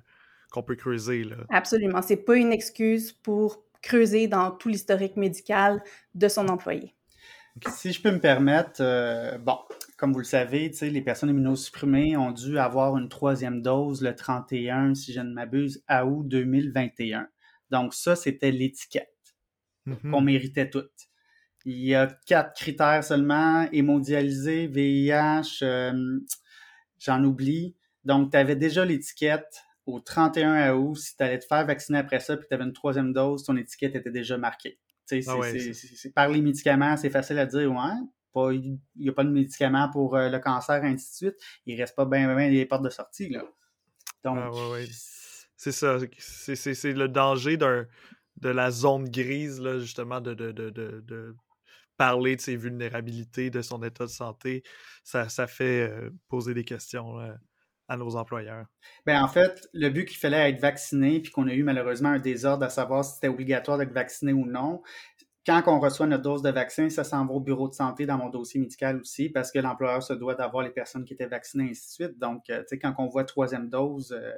qu'on 0.52 0.64
peut 0.64 0.76
creuser. 0.76 1.24
Là. 1.24 1.38
Absolument. 1.50 2.02
C'est 2.02 2.18
pas 2.18 2.38
une 2.38 2.52
excuse 2.52 3.12
pour 3.12 3.64
creuser 3.82 4.28
dans 4.28 4.52
tout 4.52 4.70
l'historique 4.70 5.18
médical 5.18 5.82
de 6.16 6.28
son 6.28 6.48
employé. 6.48 6.96
Si 7.68 7.92
je 7.92 8.02
peux 8.02 8.12
me 8.12 8.20
permettre, 8.20 8.82
euh, 8.82 9.38
bon, 9.38 9.58
comme 9.98 10.14
vous 10.14 10.20
le 10.20 10.26
savez, 10.26 10.72
les 10.82 11.02
personnes 11.02 11.30
immunosupprimées 11.30 12.16
ont 12.16 12.32
dû 12.32 12.58
avoir 12.58 12.98
une 12.98 13.10
troisième 13.10 13.62
dose 13.62 14.02
le 14.02 14.16
31, 14.16 14.96
si 14.96 15.12
je 15.12 15.20
ne 15.20 15.34
m'abuse, 15.34 15.84
à 15.88 16.06
août 16.06 16.28
2021. 16.28 17.28
Donc 17.70 17.94
ça, 17.94 18.16
c'était 18.16 18.52
l'étiquette 18.52 19.36
mm-hmm. 19.86 20.12
qu'on 20.12 20.22
méritait 20.22 20.70
toutes. 20.70 21.10
Il 21.66 21.78
y 21.78 21.94
a 21.94 22.08
quatre 22.26 22.54
critères 22.56 23.04
seulement, 23.04 23.68
hémodialysé, 23.72 24.68
VIH, 24.68 25.60
euh, 25.62 26.20
j'en 27.00 27.24
oublie. 27.24 27.76
Donc, 28.04 28.32
tu 28.32 28.38
avais 28.38 28.56
déjà 28.56 28.84
l'étiquette 28.84 29.64
au 29.86 30.00
31 30.00 30.74
août, 30.74 30.96
si 30.96 31.16
tu 31.16 31.24
allais 31.24 31.40
te 31.40 31.46
faire 31.46 31.66
vacciner 31.66 32.00
après 32.00 32.20
ça 32.20 32.38
puis 32.38 32.44
que 32.44 32.50
tu 32.50 32.54
avais 32.54 32.64
une 32.64 32.74
troisième 32.74 33.14
dose, 33.14 33.44
ton 33.44 33.56
étiquette 33.58 33.96
était 33.96 34.12
déjà 34.12 34.38
marquée. 34.38 34.80
Ah 35.28 35.36
par 36.16 36.30
les 36.30 36.42
médicaments, 36.42 36.96
c'est 36.96 37.10
facile 37.10 37.38
à 37.40 37.46
dire, 37.46 37.70
ouais, 37.70 38.54
il 38.56 38.80
n'y 38.96 39.10
a 39.10 39.14
pas 39.14 39.26
de 39.26 39.30
médicaments 39.30 39.90
pour 39.90 40.16
euh, 40.16 40.30
le 40.30 40.40
cancer, 40.40 40.82
ainsi 40.84 41.10
de 41.10 41.16
suite. 41.16 41.44
Il 41.66 41.80
reste 41.80 41.96
pas 41.96 42.06
bien 42.06 42.34
ben, 42.34 42.50
les 42.50 42.66
portes 42.66 42.84
de 42.84 42.90
sortie. 42.90 43.28
Là. 43.28 43.44
Donc, 44.24 44.38
ah 44.40 44.52
c'est 45.58 45.74
ça. 45.74 45.98
C'est, 46.18 46.94
le 46.94 47.08
danger 47.08 47.58
d'un, 47.58 47.86
de 48.38 48.50
la 48.50 48.72
zone 48.72 49.10
grise, 49.10 49.60
là, 49.60 49.80
justement, 49.80 50.22
de, 50.22 50.34
de, 50.34 50.52
de, 50.52 50.70
de, 50.70 51.36
parler 51.98 52.36
de 52.38 52.42
ses 52.42 52.56
vulnérabilités, 52.56 53.50
de 53.50 53.62
son 53.62 53.84
état 53.84 54.06
de 54.06 54.10
santé. 54.10 54.64
Ça, 55.04 55.28
ça 55.28 55.46
fait 55.46 55.90
euh, 55.90 56.10
poser 56.30 56.54
des 56.54 56.64
questions. 56.64 57.18
Là 57.18 57.36
à 57.92 57.98
nos 57.98 58.16
employeurs? 58.16 58.66
Ben 59.06 59.22
en 59.22 59.28
fait, 59.28 59.68
le 59.74 59.90
but 59.90 60.06
qu'il 60.06 60.18
fallait 60.18 60.50
être 60.50 60.62
vacciné, 60.62 61.20
puis 61.20 61.30
qu'on 61.30 61.48
a 61.50 61.54
eu 61.54 61.64
malheureusement 61.64 62.10
un 62.10 62.20
désordre 62.20 62.64
à 62.66 62.70
savoir 62.70 63.04
si 63.04 63.16
c'était 63.16 63.28
obligatoire 63.28 63.78
d'être 63.78 63.92
vacciné 63.92 64.32
ou 64.32 64.46
non. 64.46 64.82
Quand 65.46 65.62
on 65.68 65.80
reçoit 65.80 66.08
notre 66.08 66.24
dose 66.24 66.42
de 66.42 66.52
vaccin, 66.52 66.90
ça 66.90 67.04
s'en 67.04 67.26
va 67.26 67.34
au 67.34 67.42
bureau 67.42 67.68
de 67.68 67.74
santé 67.74 68.06
dans 68.06 68.18
mon 68.18 68.30
dossier 68.30 68.62
médical 68.62 68.98
aussi, 68.98 69.28
parce 69.28 69.52
que 69.52 69.60
l'employeur 69.60 70.02
se 70.02 70.14
doit 70.14 70.36
d'avoir 70.36 70.64
les 70.64 70.70
personnes 70.70 71.04
qui 71.04 71.14
étaient 71.14 71.26
vaccinées, 71.26 71.72
ainsi 71.72 72.00
de 72.00 72.06
suite. 72.06 72.20
Donc, 72.20 72.50
euh, 72.50 72.60
tu 72.60 72.68
sais, 72.70 72.80
quand 72.80 72.94
on 72.98 73.08
voit 73.08 73.26
troisième 73.26 73.68
dose, 73.68 74.14
euh, 74.14 74.32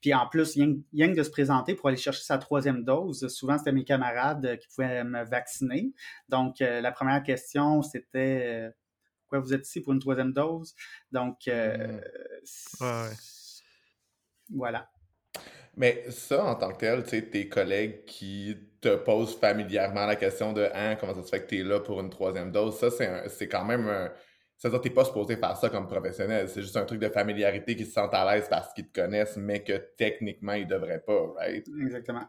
puis 0.00 0.14
en 0.14 0.26
plus, 0.26 0.54
rien 0.54 1.12
que 1.12 1.18
de 1.18 1.22
se 1.22 1.30
présenter 1.30 1.74
pour 1.74 1.88
aller 1.88 1.98
chercher 1.98 2.22
sa 2.22 2.38
troisième 2.38 2.84
dose, 2.84 3.28
souvent 3.28 3.58
c'était 3.58 3.72
mes 3.72 3.84
camarades 3.84 4.58
qui 4.60 4.68
pouvaient 4.68 5.04
me 5.04 5.24
vacciner. 5.24 5.92
Donc, 6.30 6.62
euh, 6.62 6.80
la 6.80 6.92
première 6.92 7.22
question, 7.22 7.82
c'était 7.82 8.70
pourquoi 9.28 9.40
vous 9.40 9.52
êtes 9.52 9.66
ici 9.66 9.82
pour 9.82 9.92
une 9.92 9.98
troisième 9.98 10.32
dose. 10.32 10.74
Donc, 11.12 11.46
euh, 11.48 12.00
mmh. 12.80 13.08
voilà. 14.54 14.88
Mais 15.76 16.06
ça, 16.10 16.44
en 16.44 16.54
tant 16.54 16.72
que 16.72 16.78
tel, 16.78 17.04
tu 17.04 17.10
sais, 17.10 17.22
tes 17.22 17.48
collègues 17.48 18.04
qui 18.04 18.56
te 18.80 18.96
posent 18.96 19.38
familièrement 19.38 20.06
la 20.06 20.16
question 20.16 20.52
de 20.52 20.68
hein, 20.74 20.96
comment 20.96 21.14
ça 21.14 21.22
se 21.22 21.28
fait 21.28 21.42
que 21.42 21.48
tu 21.48 21.60
es 21.60 21.62
là 21.62 21.80
pour 21.80 22.00
une 22.00 22.10
troisième 22.10 22.50
dose, 22.50 22.78
ça, 22.78 22.90
c'est 22.90 23.48
quand 23.48 23.64
même 23.64 23.86
un. 23.88 24.10
C'est-à-dire 24.56 24.80
que 24.80 24.88
tu 24.88 24.94
pas 24.94 25.04
supposé 25.04 25.36
faire 25.36 25.56
ça 25.56 25.68
comme 25.68 25.86
professionnel. 25.86 26.48
C'est 26.48 26.62
juste 26.62 26.76
un 26.76 26.84
truc 26.84 26.98
de 26.98 27.08
familiarité 27.08 27.76
qui 27.76 27.84
se 27.84 27.92
sentent 27.92 28.14
à 28.14 28.34
l'aise 28.34 28.48
parce 28.50 28.72
qu'ils 28.72 28.88
te 28.88 29.00
connaissent, 29.00 29.36
mais 29.36 29.62
que 29.62 29.76
techniquement, 29.96 30.54
ils 30.54 30.66
devraient 30.66 31.04
pas, 31.06 31.32
right? 31.36 31.64
Exactement. 31.80 32.26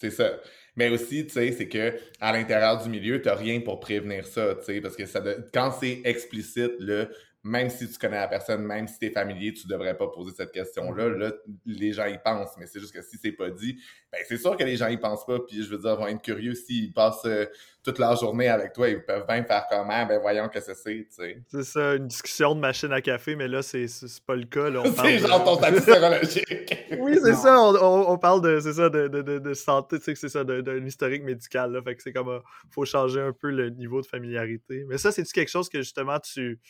C'est 0.00 0.10
ça. 0.10 0.40
Mais 0.76 0.90
aussi, 0.90 1.26
tu 1.26 1.32
sais, 1.32 1.52
c'est 1.52 1.68
que 1.68 1.98
à 2.20 2.32
l'intérieur 2.32 2.80
du 2.82 2.88
milieu, 2.88 3.20
tu 3.20 3.28
rien 3.30 3.60
pour 3.60 3.80
prévenir 3.80 4.26
ça, 4.26 4.54
tu 4.56 4.64
sais, 4.64 4.80
parce 4.80 4.96
que 4.96 5.06
ça 5.06 5.20
quand 5.52 5.72
c'est 5.72 6.02
explicite, 6.04 6.72
là, 6.78 7.08
même 7.48 7.70
si 7.70 7.90
tu 7.90 7.98
connais 7.98 8.16
la 8.16 8.28
personne, 8.28 8.62
même 8.62 8.86
si 8.86 8.98
tu 8.98 9.06
es 9.06 9.10
familier, 9.10 9.52
tu 9.54 9.66
devrais 9.66 9.96
pas 9.96 10.08
poser 10.08 10.32
cette 10.36 10.52
question-là. 10.52 11.08
Mm-hmm. 11.08 11.18
Là, 11.18 11.32
les 11.66 11.92
gens 11.92 12.04
y 12.04 12.18
pensent, 12.18 12.56
mais 12.58 12.66
c'est 12.66 12.78
juste 12.78 12.94
que 12.94 13.02
si 13.02 13.16
c'est 13.16 13.32
pas 13.32 13.50
dit, 13.50 13.78
ben 14.12 14.20
c'est 14.28 14.36
sûr 14.36 14.56
que 14.56 14.64
les 14.64 14.76
gens 14.76 14.88
y 14.88 14.98
pensent 14.98 15.24
pas, 15.24 15.38
puis 15.40 15.62
je 15.62 15.70
veux 15.70 15.78
dire, 15.78 15.96
vont 15.96 16.06
être 16.06 16.20
curieux 16.20 16.54
s'ils 16.54 16.92
passent 16.92 17.24
euh, 17.24 17.46
toute 17.82 17.98
la 17.98 18.14
journée 18.14 18.48
avec 18.48 18.74
toi, 18.74 18.88
ils 18.88 19.02
peuvent 19.02 19.26
bien 19.26 19.42
faire 19.44 19.64
comment, 19.70 19.88
ah, 19.88 20.04
ben 20.04 20.20
voyons 20.20 20.48
que 20.48 20.60
c'est, 20.60 20.74
tu 20.74 21.06
sais. 21.10 21.42
C'est 21.46 21.64
ça, 21.64 21.94
une 21.94 22.06
discussion 22.06 22.54
de 22.54 22.60
machine 22.60 22.92
à 22.92 23.00
café, 23.00 23.34
mais 23.34 23.48
là, 23.48 23.62
c'est, 23.62 23.86
pas 24.26 24.36
le 24.36 24.44
cas. 24.44 24.68
Là, 24.68 24.82
c'est 24.96 25.18
genre 25.18 25.42
ton 25.42 25.56
statut 25.58 25.80
sérologique. 25.80 26.86
oui, 26.98 27.18
c'est 27.22 27.34
ça, 27.34 27.58
on, 27.60 28.18
parle 28.18 28.42
de, 28.42 28.60
c'est 28.60 28.74
ça, 28.74 28.90
de, 28.90 29.08
de, 29.08 29.38
de, 29.38 29.54
santé, 29.54 29.98
tu 29.98 30.04
sais, 30.04 30.14
c'est 30.14 30.28
ça, 30.28 30.44
d'un 30.44 30.84
historique 30.84 31.22
médical, 31.24 31.72
là, 31.72 31.80
fait 31.82 31.96
que 31.96 32.02
c'est 32.02 32.12
comme, 32.12 32.28
euh, 32.28 32.40
faut 32.70 32.84
changer 32.84 33.20
un 33.20 33.32
peu 33.32 33.50
le 33.50 33.70
niveau 33.70 34.02
de 34.02 34.06
familiarité. 34.06 34.84
Mais 34.86 34.98
ça, 34.98 35.10
c'est-tu 35.10 35.32
quelque 35.32 35.50
chose 35.50 35.70
que 35.70 35.78
justement 35.78 36.18
tu 36.18 36.60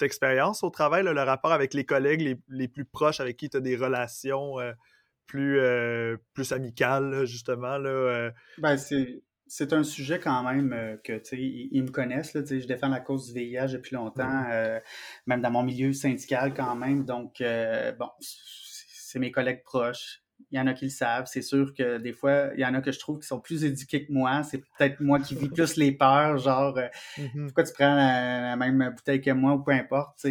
expérience 0.00 0.62
au 0.62 0.70
travail, 0.70 1.02
le 1.04 1.22
rapport 1.22 1.52
avec 1.52 1.74
les 1.74 1.84
collègues 1.84 2.38
les, 2.48 2.68
plus 2.68 2.84
proches 2.84 3.20
avec 3.20 3.36
qui 3.36 3.48
tu 3.48 3.56
as 3.56 3.60
des 3.60 3.76
relations 3.76 4.60
euh, 4.60 4.72
plus, 5.26 5.58
euh, 5.58 6.16
plus 6.32 6.52
amicales, 6.52 7.24
justement? 7.24 7.78
Là, 7.78 7.90
euh? 7.90 8.30
Ben, 8.58 8.76
c'est 8.76 9.72
un 9.72 9.84
sujet 9.84 10.18
quand 10.18 10.42
même 10.42 10.98
que, 11.04 11.18
tu 11.18 11.24
sais, 11.24 11.36
ils, 11.38 11.82
me 11.82 11.90
connaissent, 11.90 12.34
là, 12.34 12.42
je 12.44 12.66
défends 12.66 12.88
la 12.88 13.00
cause 13.00 13.32
du 13.32 13.38
VIH 13.38 13.72
depuis 13.72 13.94
longtemps, 13.94 14.42
mmh. 14.42 14.80
même 15.26 15.40
dans 15.40 15.50
mon 15.50 15.62
milieu 15.62 15.92
syndical 15.92 16.54
quand 16.54 16.74
même, 16.74 17.04
donc, 17.04 17.42
bon, 17.98 18.08
c'est 18.20 19.18
mes 19.18 19.30
collègues 19.30 19.62
proches, 19.62 20.23
il 20.50 20.58
y 20.58 20.60
en 20.60 20.66
a 20.66 20.74
qui 20.74 20.84
le 20.84 20.90
savent. 20.90 21.26
C'est 21.26 21.42
sûr 21.42 21.74
que 21.74 21.98
des 21.98 22.12
fois, 22.12 22.50
il 22.54 22.60
y 22.60 22.66
en 22.66 22.74
a 22.74 22.80
que 22.80 22.92
je 22.92 22.98
trouve 22.98 23.18
qui 23.18 23.26
sont 23.26 23.40
plus 23.40 23.64
éduqués 23.64 24.06
que 24.06 24.12
moi. 24.12 24.42
C'est 24.42 24.58
peut-être 24.58 25.00
moi 25.00 25.18
qui 25.18 25.34
vis 25.34 25.48
plus 25.48 25.76
les 25.76 25.92
peurs, 25.92 26.38
genre, 26.38 26.76
euh, 26.78 26.88
mm-hmm. 27.18 27.46
pourquoi 27.46 27.64
tu 27.64 27.72
prends 27.72 27.94
la, 27.94 28.56
même 28.56 28.94
bouteille 28.94 29.20
que 29.20 29.30
moi 29.30 29.54
ou 29.54 29.62
peu 29.62 29.72
importe. 29.72 30.24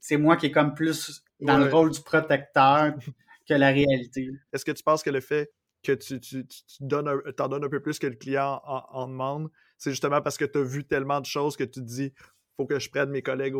C'est 0.00 0.16
moi 0.16 0.36
qui 0.36 0.46
est 0.46 0.50
comme 0.50 0.74
plus 0.74 1.22
dans 1.40 1.58
le 1.58 1.70
rôle 1.70 1.90
du 1.90 2.00
protecteur 2.00 2.94
que 3.48 3.54
la 3.54 3.68
réalité. 3.68 4.28
Est-ce 4.52 4.64
que 4.64 4.72
tu 4.72 4.82
penses 4.82 5.02
que 5.02 5.10
le 5.10 5.20
fait 5.20 5.50
que 5.82 5.92
tu, 5.92 6.20
tu, 6.20 6.46
tu 6.46 6.58
donnes 6.80 7.08
un, 7.08 7.32
t'en 7.32 7.48
donnes 7.48 7.64
un 7.64 7.68
peu 7.68 7.80
plus 7.80 7.98
que 8.00 8.08
le 8.08 8.16
client 8.16 8.60
en, 8.64 9.06
demande, 9.06 9.48
c'est 9.78 9.90
justement 9.90 10.20
parce 10.20 10.36
que 10.36 10.44
tu 10.44 10.58
as 10.58 10.62
vu 10.62 10.84
tellement 10.84 11.20
de 11.20 11.26
choses 11.26 11.56
que 11.56 11.62
tu 11.62 11.80
te 11.80 11.86
dis 11.86 12.12
faut 12.56 12.66
que 12.66 12.80
je 12.80 12.90
prenne 12.90 13.10
mes 13.10 13.22
collègues 13.22 13.54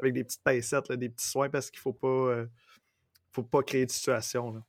avec 0.00 0.14
des 0.14 0.24
petites 0.24 0.42
pincettes, 0.42 0.90
des 0.90 1.08
petits 1.08 1.28
soins 1.28 1.48
parce 1.48 1.70
qu'il 1.70 1.78
faut 1.78 1.92
pas. 1.92 2.08
Euh, 2.08 2.46
faut 3.32 3.42
pas 3.42 3.62
créer 3.62 3.86
de 3.86 3.90
situation. 3.90 4.52
Là. 4.52 4.62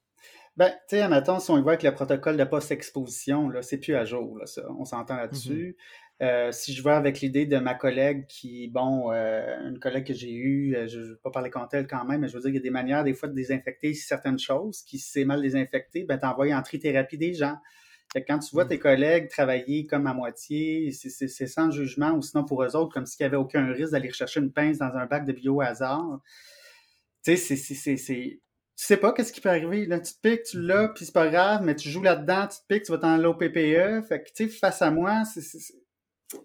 Ben, 0.55 0.69
tu 0.69 0.95
sais, 0.95 1.01
admettons, 1.01 1.39
si 1.39 1.49
on 1.49 1.57
y 1.57 1.61
voit 1.61 1.71
avec 1.71 1.83
le 1.83 1.93
protocole 1.93 2.37
de 2.37 2.43
post-exposition, 2.43 3.49
là, 3.49 3.63
c'est 3.63 3.79
plus 3.79 3.95
à 3.95 4.05
jour, 4.05 4.37
là, 4.37 4.45
ça. 4.45 4.61
On 4.77 4.85
s'entend 4.85 5.15
là-dessus. 5.15 5.75
Mm-hmm. 5.75 6.03
Euh, 6.21 6.51
si 6.51 6.73
je 6.73 6.81
vois 6.83 6.95
avec 6.95 7.21
l'idée 7.21 7.47
de 7.47 7.57
ma 7.57 7.73
collègue 7.73 8.27
qui, 8.27 8.67
bon, 8.67 9.11
euh, 9.11 9.67
une 9.67 9.79
collègue 9.79 10.05
que 10.05 10.13
j'ai 10.13 10.31
eue, 10.31 10.75
euh, 10.75 10.87
je 10.87 10.99
ne 10.99 11.05
vais 11.05 11.15
pas 11.23 11.31
parler 11.31 11.49
contre 11.49 11.73
elle 11.73 11.87
quand 11.87 12.05
même, 12.05 12.21
mais 12.21 12.27
je 12.27 12.35
veux 12.35 12.41
dire, 12.41 12.49
il 12.49 12.55
y 12.55 12.59
a 12.59 12.61
des 12.61 12.69
manières 12.69 13.03
des 13.03 13.15
fois 13.15 13.27
de 13.27 13.33
désinfecter 13.33 13.93
certaines 13.95 14.37
choses 14.37 14.83
qui, 14.83 14.99
si 14.99 15.09
c'est 15.09 15.25
mal 15.25 15.41
désinfecté, 15.41 16.03
ben, 16.03 16.17
t'envoies 16.19 16.53
en 16.53 16.61
trithérapie 16.61 17.17
des 17.17 17.33
gens. 17.33 17.57
Fait 18.13 18.23
quand 18.23 18.37
tu 18.37 18.53
vois 18.53 18.65
mm. 18.65 18.69
tes 18.69 18.79
collègues 18.79 19.27
travailler 19.27 19.87
comme 19.87 20.05
à 20.05 20.13
moitié, 20.13 20.91
c'est 20.91 21.47
sans 21.47 21.71
jugement, 21.71 22.11
ou 22.11 22.21
sinon 22.21 22.45
pour 22.45 22.63
eux 22.63 22.75
autres, 22.75 22.93
comme 22.93 23.07
s'il 23.07 23.23
n'y 23.23 23.27
avait 23.27 23.37
aucun 23.37 23.65
risque 23.73 23.91
d'aller 23.91 24.11
chercher 24.11 24.39
une 24.39 24.51
pince 24.51 24.77
dans 24.77 24.95
un 24.95 25.07
bac 25.07 25.25
de 25.25 25.33
bio 25.33 25.61
hasard. 25.61 26.21
Tu 27.25 27.35
sais, 27.37 27.55
c'est 27.55 28.39
tu 28.75 28.85
sais 28.85 28.97
pas 28.97 29.13
qu'est-ce 29.13 29.31
qui 29.31 29.41
peut 29.41 29.49
arriver. 29.49 29.85
Là, 29.85 29.99
tu 29.99 30.13
te 30.13 30.19
piques, 30.27 30.43
tu 30.43 30.59
l'as, 30.59 30.89
puis 30.89 31.05
c'est 31.05 31.13
pas 31.13 31.29
grave, 31.29 31.61
mais 31.63 31.75
tu 31.75 31.89
joues 31.89 32.01
là-dedans, 32.01 32.47
tu 32.47 32.57
te 32.57 32.65
piques, 32.67 32.83
tu 32.83 32.91
vas 32.91 32.97
t'en 32.97 33.23
au 33.23 33.33
PPE. 33.33 34.01
Fait 34.07 34.23
que, 34.23 34.29
tu 34.33 34.45
sais, 34.45 34.47
face 34.47 34.81
à 34.81 34.89
moi, 34.89 35.23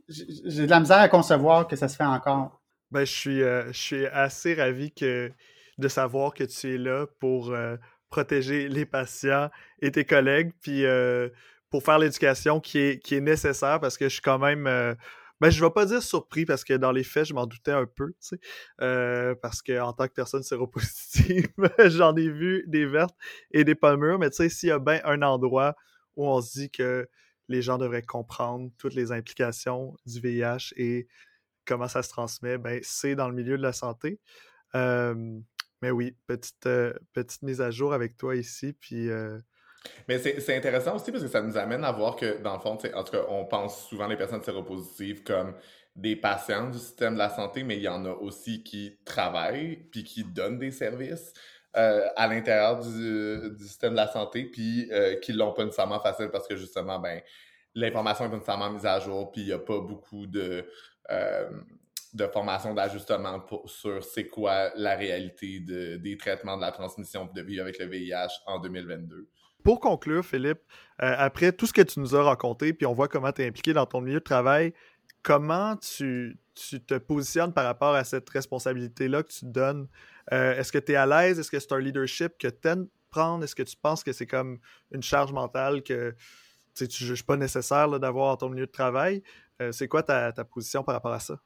j'ai 0.08 0.66
de 0.66 0.70
la 0.70 0.80
misère 0.80 0.98
à 0.98 1.08
concevoir 1.08 1.66
que 1.66 1.76
ça 1.76 1.88
se 1.88 1.96
fait 1.96 2.04
encore. 2.04 2.60
Ben, 2.90 3.04
je 3.04 3.12
suis, 3.12 3.42
euh, 3.42 3.72
je 3.72 3.78
suis 3.78 4.06
assez 4.06 4.54
ravi 4.54 4.92
que, 4.92 5.32
de 5.78 5.88
savoir 5.88 6.34
que 6.34 6.44
tu 6.44 6.74
es 6.74 6.78
là 6.78 7.06
pour 7.18 7.50
euh, 7.52 7.76
protéger 8.10 8.68
les 8.68 8.84
patients 8.84 9.50
et 9.80 9.90
tes 9.90 10.04
collègues, 10.04 10.52
puis 10.60 10.84
euh, 10.84 11.28
pour 11.70 11.82
faire 11.82 11.98
l'éducation 11.98 12.60
qui 12.60 12.78
est, 12.78 12.98
qui 13.02 13.14
est 13.14 13.20
nécessaire 13.20 13.80
parce 13.80 13.96
que 13.96 14.06
je 14.06 14.14
suis 14.14 14.22
quand 14.22 14.38
même 14.38 14.96
ben, 15.40 15.50
je 15.50 15.64
vais 15.64 15.70
pas 15.70 15.86
dire 15.86 16.02
surpris 16.02 16.44
parce 16.44 16.64
que 16.64 16.74
dans 16.74 16.92
les 16.92 17.04
faits, 17.04 17.26
je 17.26 17.34
m'en 17.34 17.46
doutais 17.46 17.72
un 17.72 17.86
peu, 17.86 18.08
tu 18.08 18.14
sais. 18.20 18.40
Euh, 18.80 19.34
parce 19.36 19.62
qu'en 19.62 19.92
tant 19.92 20.08
que 20.08 20.12
personne 20.12 20.42
séropositive, 20.42 21.48
j'en 21.86 22.16
ai 22.16 22.28
vu 22.28 22.64
des 22.66 22.86
vertes 22.86 23.16
et 23.52 23.64
des 23.64 23.74
pas 23.74 23.96
mûres. 23.96 24.18
Mais 24.18 24.30
tu 24.30 24.36
sais, 24.36 24.48
s'il 24.48 24.70
y 24.70 24.72
a 24.72 24.78
bien 24.78 25.00
un 25.04 25.22
endroit 25.22 25.76
où 26.16 26.26
on 26.26 26.40
se 26.40 26.58
dit 26.58 26.70
que 26.70 27.08
les 27.48 27.62
gens 27.62 27.78
devraient 27.78 28.02
comprendre 28.02 28.70
toutes 28.78 28.94
les 28.94 29.12
implications 29.12 29.96
du 30.06 30.20
VIH 30.20 30.74
et 30.76 31.08
comment 31.64 31.88
ça 31.88 32.02
se 32.02 32.10
transmet, 32.10 32.58
ben, 32.58 32.80
c'est 32.82 33.14
dans 33.14 33.28
le 33.28 33.34
milieu 33.34 33.56
de 33.56 33.62
la 33.62 33.72
santé. 33.72 34.20
mais 34.74 35.90
oui, 35.90 36.16
petite, 36.26 36.66
euh, 36.66 36.92
petite 37.12 37.42
mise 37.42 37.60
à 37.60 37.70
jour 37.70 37.92
avec 37.92 38.16
toi 38.16 38.34
ici. 38.36 38.72
Puis 38.72 39.08
euh, 39.10 39.38
mais 40.08 40.18
c'est 40.18 40.56
intéressant 40.56 40.96
aussi 40.96 41.12
parce 41.12 41.22
que 41.22 41.30
ça 41.30 41.40
nous 41.40 41.56
amène 41.56 41.84
à 41.84 41.92
voir 41.92 42.16
que, 42.16 42.40
dans 42.42 42.54
le 42.54 42.60
fond, 42.60 42.72
en 42.72 43.04
tout 43.04 43.12
cas, 43.12 43.24
on 43.28 43.44
pense 43.44 43.86
souvent 43.88 44.06
les 44.06 44.16
personnes 44.16 44.42
séropositives 44.42 45.22
comme 45.22 45.54
des 45.94 46.16
patients 46.16 46.70
du 46.70 46.78
système 46.78 47.14
de 47.14 47.18
la 47.18 47.28
santé, 47.28 47.64
mais 47.64 47.76
il 47.76 47.82
y 47.82 47.88
en 47.88 48.04
a 48.04 48.10
aussi 48.10 48.62
qui 48.62 48.98
travaillent 49.04 49.76
puis 49.90 50.04
qui 50.04 50.24
donnent 50.24 50.58
des 50.58 50.70
services 50.70 51.32
euh, 51.76 52.06
à 52.16 52.28
l'intérieur 52.28 52.80
du, 52.80 53.58
système 53.58 53.92
de 53.92 53.96
la 53.96 54.06
santé 54.06 54.44
puis 54.44 54.88
euh, 54.92 55.16
qui 55.16 55.32
l'ont 55.32 55.52
pas 55.52 55.64
nécessairement 55.64 56.00
facile 56.00 56.28
parce 56.30 56.46
que 56.46 56.56
justement, 56.56 56.98
ben, 57.00 57.20
l'information 57.74 58.24
est 58.24 58.28
pas 58.28 58.36
nécessairement 58.36 58.70
mise 58.70 58.86
à 58.86 59.00
jour 59.00 59.32
puis 59.32 59.42
il 59.42 59.46
n'y 59.48 59.52
a 59.52 59.58
pas 59.58 59.80
beaucoup 59.80 60.26
de, 60.26 60.64
euh, 61.10 61.50
de 62.14 62.26
formation 62.28 62.74
d'ajustement 62.74 63.44
sur 63.66 64.02
c'est 64.02 64.28
quoi 64.28 64.70
la 64.76 64.94
réalité 64.96 65.60
des 65.60 66.16
traitements 66.16 66.56
de 66.56 66.62
la 66.62 66.72
transmission 66.72 67.26
de 67.26 67.42
vie 67.42 67.60
avec 67.60 67.78
le 67.78 67.86
VIH 67.86 68.42
en 68.46 68.60
2022 68.60 69.28
pour 69.68 69.80
conclure, 69.80 70.24
Philippe, 70.24 70.60
euh, 71.02 71.14
après 71.18 71.52
tout 71.52 71.66
ce 71.66 71.74
que 71.74 71.82
tu 71.82 72.00
nous 72.00 72.16
as 72.16 72.22
raconté, 72.22 72.72
puis 72.72 72.86
on 72.86 72.94
voit 72.94 73.06
comment 73.06 73.30
tu 73.32 73.42
es 73.42 73.46
impliqué 73.46 73.74
dans 73.74 73.84
ton 73.84 74.00
milieu 74.00 74.18
de 74.18 74.24
travail, 74.24 74.72
comment 75.22 75.76
tu, 75.76 76.38
te 76.86 76.94
positionnes 76.94 77.52
par 77.52 77.66
rapport 77.66 77.94
à 77.94 78.02
cette 78.02 78.30
responsabilité-là 78.30 79.22
que 79.22 79.30
tu 79.30 79.40
te 79.40 79.50
donnes? 79.50 79.86
Euh, 80.32 80.58
est-ce 80.58 80.72
que 80.72 80.78
tu 80.78 80.92
es 80.92 80.94
à 80.94 81.04
l'aise? 81.04 81.38
Est-ce 81.38 81.50
que 81.50 81.58
c'est 81.58 81.72
un 81.72 81.80
leadership 81.80 82.38
que 82.38 82.48
tu 82.48 82.66
aimes 82.66 82.86
prendre? 83.10 83.44
Est-ce 83.44 83.54
que 83.54 83.62
tu 83.62 83.76
penses 83.76 84.02
que 84.02 84.14
c'est 84.14 84.26
comme 84.26 84.58
une 84.90 85.02
charge 85.02 85.32
mentale 85.32 85.82
que 85.82 86.16
tu 86.74 86.84
ne 86.84 86.88
juges 86.88 87.26
pas 87.26 87.36
nécessaire 87.36 87.90
d'avoir 88.00 88.30
dans 88.30 88.36
ton 88.38 88.48
milieu 88.48 88.64
de 88.64 88.72
travail? 88.72 89.22
Euh, 89.60 89.70
c'est 89.70 89.86
quoi 89.86 90.02
ta, 90.02 90.32
position 90.46 90.82
par 90.82 90.94
rapport 90.94 91.12
à 91.12 91.20
ça? 91.20 91.38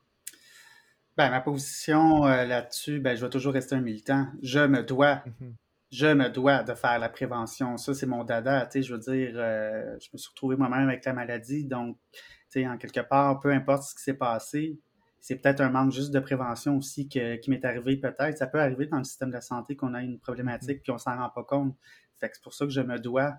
Ben, 1.16 1.28
ma 1.28 1.40
position 1.40 2.24
là-dessus, 2.24 3.00
ben, 3.00 3.16
je 3.16 3.24
vais 3.24 3.30
toujours 3.30 3.52
rester 3.52 3.74
un 3.74 3.80
militant. 3.80 4.28
Je 4.44 4.60
me 4.60 4.84
dois 4.84 5.24
mm-hmm 5.26 5.54
je 5.92 6.06
me 6.06 6.30
dois 6.30 6.62
de 6.62 6.72
faire 6.72 6.98
la 6.98 7.10
prévention. 7.10 7.76
Ça, 7.76 7.92
c'est 7.92 8.06
mon 8.06 8.24
dada. 8.24 8.64
Tu 8.64 8.72
sais, 8.72 8.82
je 8.82 8.94
veux 8.94 8.98
dire, 8.98 9.32
euh, 9.34 9.94
je 10.00 10.08
me 10.14 10.18
suis 10.18 10.30
retrouvé 10.30 10.56
moi-même 10.56 10.88
avec 10.88 11.04
la 11.04 11.12
maladie. 11.12 11.66
Donc, 11.66 11.98
tu 12.12 12.18
sais, 12.48 12.66
en 12.66 12.78
quelque 12.78 13.00
part, 13.00 13.38
peu 13.40 13.52
importe 13.52 13.82
ce 13.82 13.94
qui 13.94 14.02
s'est 14.02 14.14
passé, 14.14 14.80
c'est 15.20 15.36
peut-être 15.36 15.60
un 15.60 15.68
manque 15.68 15.92
juste 15.92 16.10
de 16.10 16.18
prévention 16.18 16.78
aussi 16.78 17.08
qui 17.08 17.20
m'est 17.48 17.64
arrivé 17.64 17.98
peut-être. 17.98 18.38
Ça 18.38 18.46
peut 18.46 18.58
arriver 18.58 18.86
dans 18.86 18.96
le 18.96 19.04
système 19.04 19.28
de 19.28 19.34
la 19.34 19.42
santé 19.42 19.76
qu'on 19.76 19.92
a 19.92 20.02
une 20.02 20.18
problématique 20.18 20.82
puis 20.82 20.92
on 20.92 20.98
s'en 20.98 21.14
rend 21.14 21.28
pas 21.28 21.44
compte. 21.44 21.76
Fait 22.18 22.30
que 22.30 22.36
c'est 22.36 22.42
pour 22.42 22.54
ça 22.54 22.64
que 22.64 22.72
je 22.72 22.80
me 22.80 22.98
dois 22.98 23.34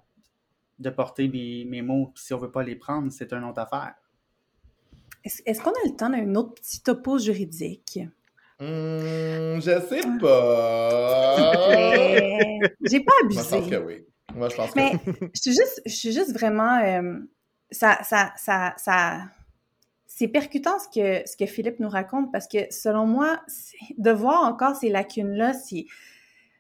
de 0.78 0.90
porter 0.92 1.28
mes, 1.28 1.66
mes 1.66 1.82
mots. 1.82 2.12
Puis 2.14 2.24
si 2.24 2.34
on 2.36 2.38
veut 2.38 2.52
pas 2.52 2.64
les 2.64 2.76
prendre, 2.76 3.12
c'est 3.12 3.34
une 3.34 3.44
autre 3.46 3.60
affaire. 3.60 3.96
Est-ce 5.24 5.62
qu'on 5.62 5.72
a 5.72 5.86
le 5.86 5.96
temps 5.96 6.10
d'un 6.10 6.36
autre 6.36 6.54
petit 6.54 6.84
topo 6.84 7.18
juridique? 7.18 8.00
Hum, 8.64 9.62
je 9.62 9.80
sais 9.90 10.02
pas. 10.22 11.52
J'ai 12.90 13.02
pas 13.02 13.12
abusé. 13.24 13.36
Moi, 13.36 13.44
je 13.44 13.50
pense 13.50 13.70
que 13.70 13.76
oui. 13.76 14.06
Moi, 14.34 14.50
je 14.50 14.56
pense 14.56 14.72
que 14.72 14.76
Mais 14.76 14.94
je 15.34 15.42
suis 15.42 15.52
juste, 15.52 15.82
je 15.86 15.94
suis 15.94 16.12
juste 16.14 16.34
vraiment. 16.34 16.80
Euh, 16.80 17.20
ça, 17.72 18.00
ça, 18.04 18.32
ça, 18.38 18.74
ça 18.78 19.22
c'est 20.06 20.28
percutant 20.28 20.78
ce 20.80 20.88
que, 20.88 21.28
ce 21.28 21.36
que 21.36 21.46
Philippe 21.48 21.80
nous 21.80 21.90
raconte 21.90 22.32
parce 22.32 22.48
que 22.48 22.60
selon 22.70 23.08
moi, 23.08 23.42
de 23.98 24.12
voir 24.12 24.44
encore 24.44 24.76
ces 24.76 24.90
lacunes-là, 24.90 25.54
c'est 25.54 25.88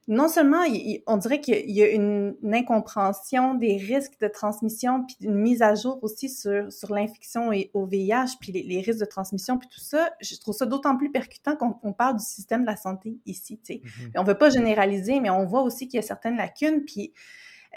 non 0.08 0.28
seulement 0.28 0.63
on 1.08 1.18
dirait 1.18 1.39
qu'il 1.39 1.72
y 1.72 1.82
a 1.82 1.89
une, 1.89 2.36
incompréhension 2.44 3.56
des 3.56 3.78
risques 3.78 4.20
de 4.20 4.28
transmission, 4.28 5.06
puis 5.06 5.16
une 5.22 5.36
mise 5.36 5.62
à 5.62 5.76
jour 5.76 6.00
aussi 6.02 6.30
sur, 6.30 6.72
sur 6.72 6.94
l'infection 6.94 7.52
au 7.74 7.86
VIH, 7.86 8.38
puis 8.39 8.52
les, 8.52 8.82
risques 8.82 9.00
de 9.00 9.06
transmission, 9.06 9.58
puis 9.58 9.70
tout 9.70 9.80
ça. 9.80 10.12
Je 10.22 10.36
trouve 10.38 10.56
ça 10.56 10.66
d'autant 10.66 10.98
plus 10.98 11.12
percutant 11.12 11.56
qu'on 11.56 11.94
parle 11.94 12.18
du 12.18 12.26
système 12.26 12.62
de 12.62 12.68
la 12.68 12.76
santé 12.76 13.18
ici. 13.26 13.60
Tu 13.63 13.76
sais. 13.76 13.82
Mm-hmm. 13.84 14.12
On 14.18 14.24
ne 14.24 14.28
veut 14.28 14.38
pas 14.38 14.50
généraliser, 14.50 15.20
mais 15.20 15.30
on 15.30 15.46
voit 15.46 15.62
aussi 15.62 15.88
qu'il 15.88 15.98
y 15.98 16.04
a 16.04 16.06
certaines 16.06 16.38
lacunes. 16.38 16.84
Puis 16.86 17.13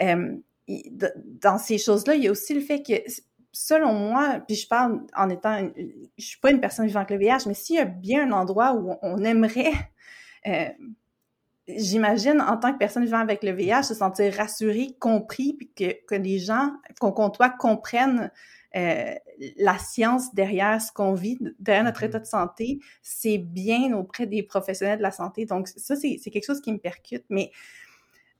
euh, 0.01 0.35
dans 1.41 1.57
ces 1.57 1.77
choses-là, 1.77 2.15
il 2.15 2.23
y 2.23 2.27
a 2.27 2.31
aussi 2.31 2.53
le 2.53 2.61
fait 2.61 2.83
que 2.83 2.93
selon 3.53 3.93
moi, 3.93 4.41
puis 4.45 4.55
je 4.55 4.67
parle 4.67 5.01
en 5.15 5.29
étant, 5.29 5.69
je 6.17 6.25
suis 6.25 6.39
pas 6.39 6.51
une 6.51 6.59
personne 6.59 6.85
vivant 6.85 6.99
avec 6.99 7.11
le 7.11 7.17
VIH, 7.17 7.47
mais 7.47 7.53
s'il 7.53 7.77
y 7.77 7.79
a 7.79 7.85
bien 7.85 8.27
un 8.27 8.31
endroit 8.31 8.73
où 8.73 8.95
on 9.01 9.23
aimerait 9.23 9.71
euh, 10.47 10.67
j'imagine, 11.67 12.41
en 12.41 12.57
tant 12.57 12.73
que 12.73 12.77
personne 12.77 13.03
vivant 13.03 13.19
avec 13.19 13.43
le 13.43 13.51
VIH, 13.51 13.83
se 13.83 13.93
sentir 13.93 14.33
rassuré, 14.33 14.95
compris, 14.99 15.53
puis 15.53 15.71
que, 15.75 16.05
que 16.05 16.15
les 16.15 16.39
gens 16.39 16.71
qu'on 16.99 17.11
côtoie 17.11 17.49
comprennent 17.49 18.31
euh, 18.75 19.13
la 19.57 19.77
science 19.77 20.33
derrière 20.33 20.81
ce 20.81 20.91
qu'on 20.91 21.13
vit, 21.13 21.37
derrière 21.59 21.83
notre 21.83 22.01
mm-hmm. 22.01 22.07
état 22.07 22.19
de 22.19 22.25
santé, 22.25 22.79
c'est 23.01 23.37
bien 23.37 23.93
auprès 23.93 24.25
des 24.25 24.43
professionnels 24.43 24.97
de 24.97 25.03
la 25.03 25.11
santé. 25.11 25.45
Donc, 25.45 25.67
ça, 25.67 25.95
c'est 25.95 26.17
quelque 26.17 26.45
chose 26.45 26.61
qui 26.61 26.71
me 26.71 26.77
percute. 26.77 27.25
Mais 27.29 27.51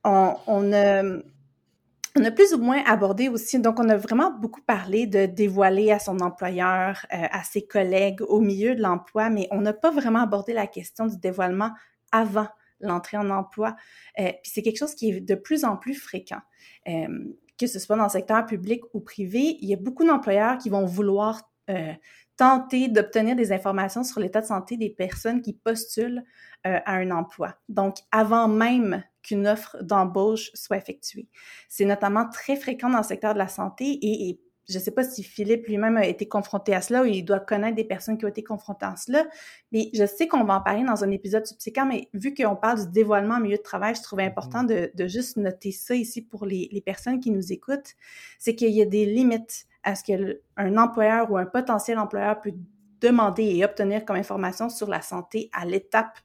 on, 0.04 0.36
on, 0.48 0.74
a, 0.74 1.04
on 1.04 2.24
a 2.24 2.32
plus 2.32 2.54
ou 2.54 2.60
moins 2.60 2.84
abordé 2.86 3.30
aussi, 3.30 3.60
donc 3.60 3.80
on 3.80 3.90
a 3.90 3.98
vraiment 3.98 4.32
beaucoup 4.32 4.62
parlé 4.62 5.06
de 5.06 5.26
dévoiler 5.26 5.92
à 5.92 6.00
son 6.00 6.20
employeur, 6.20 7.06
euh, 7.14 7.28
à 7.32 7.44
ses 7.44 7.66
collègues 7.66 8.22
au 8.22 8.40
milieu 8.40 8.76
de 8.76 8.82
l'emploi, 8.82 9.30
mais 9.30 9.48
on 9.52 9.62
n'a 9.62 9.74
pas 9.74 9.92
vraiment 9.92 10.22
abordé 10.22 10.54
la 10.54 10.68
question 10.68 11.08
du 11.08 11.18
dévoilement 11.18 11.72
avant 12.12 12.48
l'entrée 12.80 13.18
en 13.18 13.30
emploi. 13.30 13.76
Euh, 14.20 14.32
puis 14.42 14.52
c'est 14.54 14.62
quelque 14.62 14.78
chose 14.78 14.96
qui 14.96 15.10
est 15.10 15.20
de 15.22 15.36
plus 15.36 15.66
en 15.66 15.78
plus 15.78 15.96
fréquent. 15.96 16.42
Euh, 16.88 17.26
que 17.58 17.68
ce 17.68 17.80
soit 17.80 17.96
dans 17.96 18.04
le 18.04 18.10
secteur 18.10 18.46
public 18.46 18.82
ou 18.94 19.00
privé, 19.00 19.58
il 19.62 19.68
y 19.68 19.74
a 19.74 19.78
beaucoup 19.78 20.06
d'employeurs 20.06 20.58
qui 20.60 20.70
vont 20.70 20.86
vouloir 20.86 21.50
euh, 21.70 21.94
tenter 22.36 22.88
d'obtenir 22.88 23.36
des 23.36 23.52
informations 23.52 24.04
sur 24.04 24.20
l'état 24.20 24.42
de 24.42 24.46
santé 24.46 24.78
des 24.78 24.92
personnes 24.92 25.42
qui 25.42 25.54
postulent 25.54 26.24
à 26.64 26.96
un 26.96 27.12
emploi. 27.12 27.56
Donc, 27.70 27.96
avant 28.12 28.48
même 28.50 29.02
qu'une 29.24 29.48
offre 29.48 29.78
d'embauche 29.82 30.52
soit 30.54 30.78
effectuée. 30.78 31.28
C'est 31.70 31.86
notamment 31.86 32.28
très 32.30 32.58
fréquent 32.58 32.90
dans 32.90 32.98
le 32.98 33.04
secteur 33.04 33.34
de 33.34 33.40
la 33.40 33.48
santé 33.48 33.86
et, 33.86 34.30
et 34.30 34.42
je 34.70 34.78
ne 34.78 34.84
sais 34.84 34.92
pas 34.92 35.04
si 35.04 35.24
Philippe 35.24 35.68
lui-même 35.68 35.98
a 35.98 36.06
été 36.06 36.28
confronté 36.28 36.74
à 36.76 36.82
cela 36.82 37.04
ou 37.04 37.06
il 37.06 37.24
doit 37.24 37.40
connaître 37.40 37.76
des 37.76 37.86
personnes 37.86 38.18
qui 38.18 38.26
ont 38.26 38.30
été 38.30 38.44
confrontées 38.44 38.86
à 38.86 38.96
cela, 38.98 39.26
mais 39.72 39.90
je 39.94 40.06
sais 40.06 40.28
qu'on 40.28 40.44
va 40.44 40.58
en 40.58 40.62
parler 40.62 40.84
dans 40.84 41.04
un 41.04 41.12
épisode 41.12 41.46
subséquent, 41.46 41.86
mais 41.86 42.10
vu 42.14 42.34
qu'on 42.34 42.56
parle 42.56 42.86
du 42.86 42.92
dévoilement 42.92 43.36
en 43.36 43.40
milieu 43.40 43.58
de 43.58 43.62
travail, 43.62 43.96
je 43.96 44.02
trouvais 44.02 44.26
important 44.26 44.64
mm-hmm. 44.64 44.96
de, 44.96 45.08
juste 45.08 45.38
noter 45.38 45.72
ça 45.72 45.96
ici 45.96 46.22
pour 46.22 46.46
les, 46.46 46.84
personnes 46.86 47.20
qui 47.20 47.32
nous 47.32 47.52
écoutent, 47.52 47.96
c'est 48.40 48.56
qu'il 48.56 48.72
y 48.72 48.82
a 48.82 48.86
des 48.86 49.06
limites 49.06 49.66
à 49.84 49.96
ce 49.96 50.04
qu'un 50.04 50.78
employeur 50.78 51.32
ou 51.32 51.38
un 51.38 51.46
potentiel 51.46 51.98
employeur 51.98 52.42
peut 52.42 52.54
demander 53.00 53.44
et 53.44 53.64
obtenir 53.64 54.06
comme 54.06 54.16
information 54.16 54.70
sur 54.70 54.90
la 54.90 55.02
santé 55.02 55.50
à 55.54 55.66
l'étape 55.66 56.18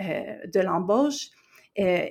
euh, 0.00 0.36
de 0.46 0.60
l'embauche. 0.60 1.28
Euh, 1.78 2.06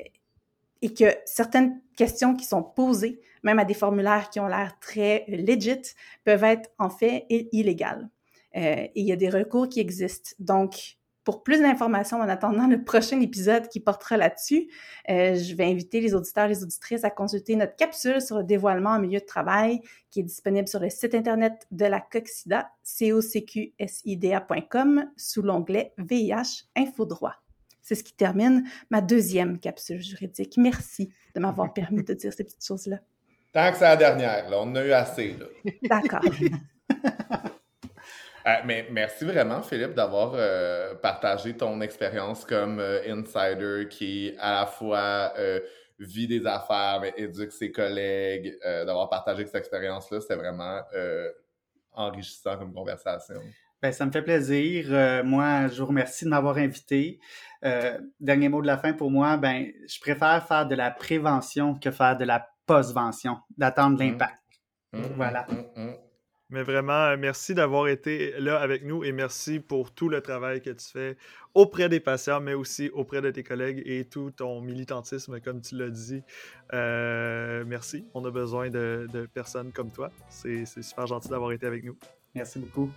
et 0.81 0.93
que 0.93 1.05
certaines 1.25 1.81
questions 1.97 2.35
qui 2.35 2.45
sont 2.45 2.63
posées, 2.63 3.21
même 3.43 3.59
à 3.59 3.65
des 3.65 3.73
formulaires 3.73 4.29
qui 4.29 4.39
ont 4.39 4.47
l'air 4.47 4.77
très 4.79 5.25
euh, 5.29 5.37
legit, 5.37 5.93
peuvent 6.23 6.43
être 6.43 6.69
en 6.77 6.89
fait 6.89 7.25
illégales. 7.29 8.09
Euh, 8.55 8.87
il 8.95 9.05
y 9.05 9.11
a 9.11 9.15
des 9.15 9.29
recours 9.29 9.69
qui 9.69 9.79
existent. 9.79 10.31
Donc, 10.39 10.97
pour 11.23 11.43
plus 11.43 11.59
d'informations 11.61 12.17
en 12.17 12.27
attendant 12.27 12.65
le 12.67 12.83
prochain 12.83 13.21
épisode 13.21 13.67
qui 13.67 13.79
portera 13.79 14.17
là-dessus, 14.17 14.67
euh, 15.09 15.35
je 15.35 15.53
vais 15.53 15.65
inviter 15.65 16.01
les 16.01 16.15
auditeurs 16.15 16.45
et 16.45 16.49
les 16.49 16.63
auditrices 16.63 17.03
à 17.03 17.11
consulter 17.11 17.55
notre 17.55 17.75
capsule 17.75 18.19
sur 18.21 18.37
le 18.37 18.43
dévoilement 18.43 18.91
en 18.91 18.99
milieu 18.99 19.19
de 19.19 19.25
travail 19.25 19.79
qui 20.09 20.21
est 20.21 20.23
disponible 20.23 20.67
sur 20.67 20.79
le 20.79 20.89
site 20.89 21.13
internet 21.13 21.67
de 21.69 21.85
la 21.85 21.99
COCSIDA, 21.99 22.71
cocqsida.com, 23.77 25.05
sous 25.17 25.43
l'onglet 25.43 25.93
VIH 25.99 26.63
Info 26.75 27.05
Droit. 27.05 27.35
C'est 27.89 27.95
ce 27.95 28.03
qui 28.03 28.13
termine 28.13 28.65
ma 28.91 29.01
deuxième 29.01 29.59
capsule 29.59 29.99
juridique. 29.99 30.57
Merci 30.57 31.11
de 31.33 31.39
m'avoir 31.39 31.73
permis 31.73 32.03
de 32.03 32.13
dire 32.13 32.31
ces 32.31 32.43
petites 32.43 32.63
choses-là. 32.63 32.97
Tant 33.51 33.71
que 33.71 33.79
c'est 33.79 33.83
la 33.83 33.95
dernière, 33.95 34.47
là, 34.47 34.59
on 34.59 34.69
en 34.69 34.75
a 34.75 34.85
eu 34.85 34.91
assez. 34.91 35.35
D'accord. 35.81 36.21
Euh, 38.47 38.51
mais 38.63 38.87
merci 38.89 39.25
vraiment, 39.25 39.61
Philippe, 39.61 39.93
d'avoir 39.93 40.31
euh, 40.33 40.95
partagé 40.95 41.57
ton 41.57 41.81
expérience 41.81 42.45
comme 42.45 42.79
euh, 42.79 43.01
insider 43.05 43.85
qui 43.89 44.33
à 44.39 44.61
la 44.61 44.65
fois 44.65 45.33
vit 45.99 46.25
des 46.25 46.47
affaires, 46.47 46.99
mais 47.01 47.13
éduque 47.17 47.51
ses 47.51 47.69
collègues, 47.69 48.57
d'avoir 48.63 49.09
partagé 49.09 49.45
cette 49.45 49.55
expérience-là. 49.55 50.21
C'était 50.21 50.37
vraiment 50.37 50.81
enrichissant 51.91 52.57
comme 52.57 52.73
conversation. 52.73 53.41
Ben, 53.81 53.91
ça 53.91 54.05
me 54.05 54.11
fait 54.11 54.21
plaisir. 54.21 55.23
moi, 55.23 55.67
je 55.67 55.79
vous 55.79 55.87
remercie 55.87 56.25
de 56.25 56.29
m'avoir 56.29 56.57
invité. 56.57 57.19
dernier 58.19 58.49
mot 58.49 58.61
de 58.61 58.67
la 58.67 58.77
fin 58.77 58.93
pour 58.93 59.09
moi, 59.09 59.37
ben, 59.37 59.67
je 59.87 59.99
préfère 59.99 60.45
faire 60.47 60.67
de 60.67 60.75
la 60.75 60.91
prévention 60.91 61.75
que 61.75 61.91
faire 61.91 62.17
de 62.17 62.25
la 62.25 62.49
postvention, 62.69 63.39
d'attendre 63.57 63.95
mmh. 63.95 64.07
l'impact. 64.07 64.43
Mmh, 64.93 65.01
voilà. 65.15 65.47
Mmh, 65.75 65.89
mais 66.51 66.63
vraiment, 66.63 66.93
euh, 66.93 67.17
merci 67.17 67.55
d'avoir 67.55 67.87
été 67.87 68.33
là 68.39 68.59
avec 68.59 68.83
nous 68.83 69.03
et 69.03 69.11
merci 69.11 69.59
pour 69.59 69.93
tout 69.93 70.07
le 70.07 70.21
travail 70.21 70.61
que 70.61 70.69
tu 70.69 70.85
fais 70.87 71.17
auprès 71.55 71.89
des 71.89 71.99
patients, 71.99 72.39
mais 72.39 72.53
aussi 72.53 72.89
auprès 72.89 73.21
de 73.21 73.31
tes 73.31 73.43
collègues 73.43 73.81
et 73.85 74.05
tout 74.05 74.31
ton 74.31 74.61
militantisme, 74.61 75.39
comme 75.41 75.61
tu 75.61 75.75
l'as 75.75 75.89
dit. 75.89 76.21
Euh, 76.73 77.63
merci. 77.67 78.05
On 78.13 78.23
a 78.25 78.31
besoin 78.31 78.69
de, 78.69 79.07
de 79.11 79.25
personnes 79.27 79.71
comme 79.71 79.91
toi. 79.91 80.11
C'est 80.29 80.65
super 80.65 81.07
gentil 81.07 81.29
d'avoir 81.29 81.51
été 81.51 81.65
avec 81.65 81.83
nous. 81.83 81.97
Merci 82.35 82.59
beaucoup. 82.59 82.91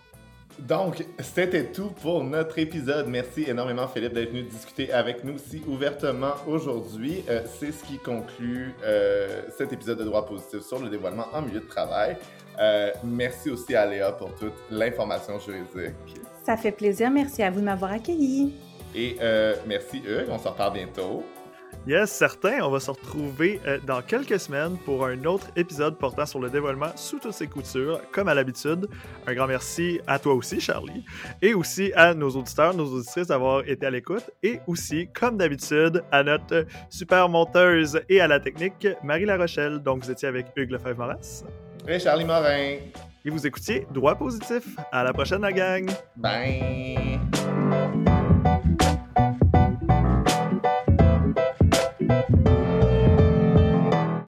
Donc, 0.59 1.05
c'était 1.19 1.65
tout 1.65 1.91
pour 2.03 2.23
notre 2.25 2.59
épisode. 2.59 3.09
Merci 3.09 3.45
énormément, 3.49 3.89
Philippe, 3.89 4.13
d'être 4.13 4.31
venu 4.31 4.43
discuter 4.43 4.93
avec 4.93 5.25
nous 5.25 5.39
si 5.39 5.63
ouvertement 5.67 6.35
aujourd'hui. 6.47 7.25
Euh, 7.29 7.43
c'est 7.59 7.73
ce 7.73 7.85
qui 7.85 7.99
conclut 7.99 8.75
euh, 8.85 9.43
cet 9.57 9.73
épisode 9.73 9.99
de 9.99 10.05
droit 10.05 10.27
positif 10.27 10.61
sur 10.61 10.79
le 10.79 10.89
dévoilement 10.89 11.27
en 11.33 11.43
milieu 11.43 11.61
de 11.61 11.67
travail. 11.67 12.17
Euh, 12.61 12.91
merci 13.03 13.51
aussi 13.51 13.75
à 13.75 13.87
Léa 13.87 14.13
pour 14.13 14.35
toute 14.35 14.55
l'information 14.71 15.39
juridique. 15.39 15.95
Ça 16.45 16.57
fait 16.57 16.73
plaisir. 16.73 17.11
Merci 17.11 17.43
à 17.43 17.51
vous 17.51 17.61
de 17.61 17.65
m'avoir 17.65 17.93
accueilli. 17.93 18.53
Et 18.95 19.17
merci, 19.67 19.99
Hugues. 19.99 20.29
On 20.29 20.39
se 20.39 20.49
reparle 20.49 20.75
bientôt. 20.75 21.25
Yes, 21.87 22.13
certain. 22.13 22.61
On 22.63 22.71
va 22.71 22.79
se 22.79 22.91
retrouver 22.91 23.61
euh, 23.67 23.79
dans 23.85 24.03
quelques 24.03 24.39
semaines 24.39 24.77
pour 24.85 25.05
un 25.05 25.25
autre 25.25 25.49
épisode 25.57 25.99
portant 25.99 26.27
sur 26.27 26.39
le 26.39 26.49
dévoilement 26.49 26.93
sous 26.95 27.19
toutes 27.19 27.33
ses 27.33 27.49
coutures, 27.49 28.01
comme 28.13 28.29
à 28.29 28.35
l'habitude. 28.35 28.87
Un 29.27 29.35
grand 29.35 29.49
merci 29.49 30.01
à 30.07 30.21
toi 30.21 30.35
aussi, 30.35 30.61
Charlie, 30.61 31.05
et 31.41 31.55
aussi 31.55 31.93
à 31.95 32.15
nos 32.15 32.31
auditeurs, 32.31 32.73
nos 32.75 32.87
auditrices 32.87 33.27
d'avoir 33.27 33.67
été 33.69 33.85
à 33.87 33.91
l'écoute, 33.91 34.31
et 34.45 34.61
aussi, 34.69 35.09
comme 35.13 35.37
d'habitude, 35.37 36.05
à 36.13 36.23
notre 36.23 36.67
super 36.89 37.29
monteuse 37.29 38.01
et 38.09 38.21
à 38.21 38.29
la 38.29 38.39
technique, 38.39 38.87
Marie 39.03 39.25
La 39.25 39.37
Rochelle. 39.37 39.81
Donc, 39.81 40.05
vous 40.05 40.11
étiez 40.11 40.29
avec 40.29 40.47
Hugues 40.55 40.71
Lefebvre-Moras. 40.71 41.43
Et 41.89 41.99
Charlie 41.99 42.25
Morin. 42.25 42.77
Et 43.25 43.31
vous 43.31 43.45
écoutiez 43.45 43.87
Droit 43.91 44.15
positif. 44.15 44.77
À 44.93 45.03
la 45.03 45.13
prochaine, 45.13 45.43
la 45.43 45.53
gang. 45.53 45.91
Bye. 46.17 47.19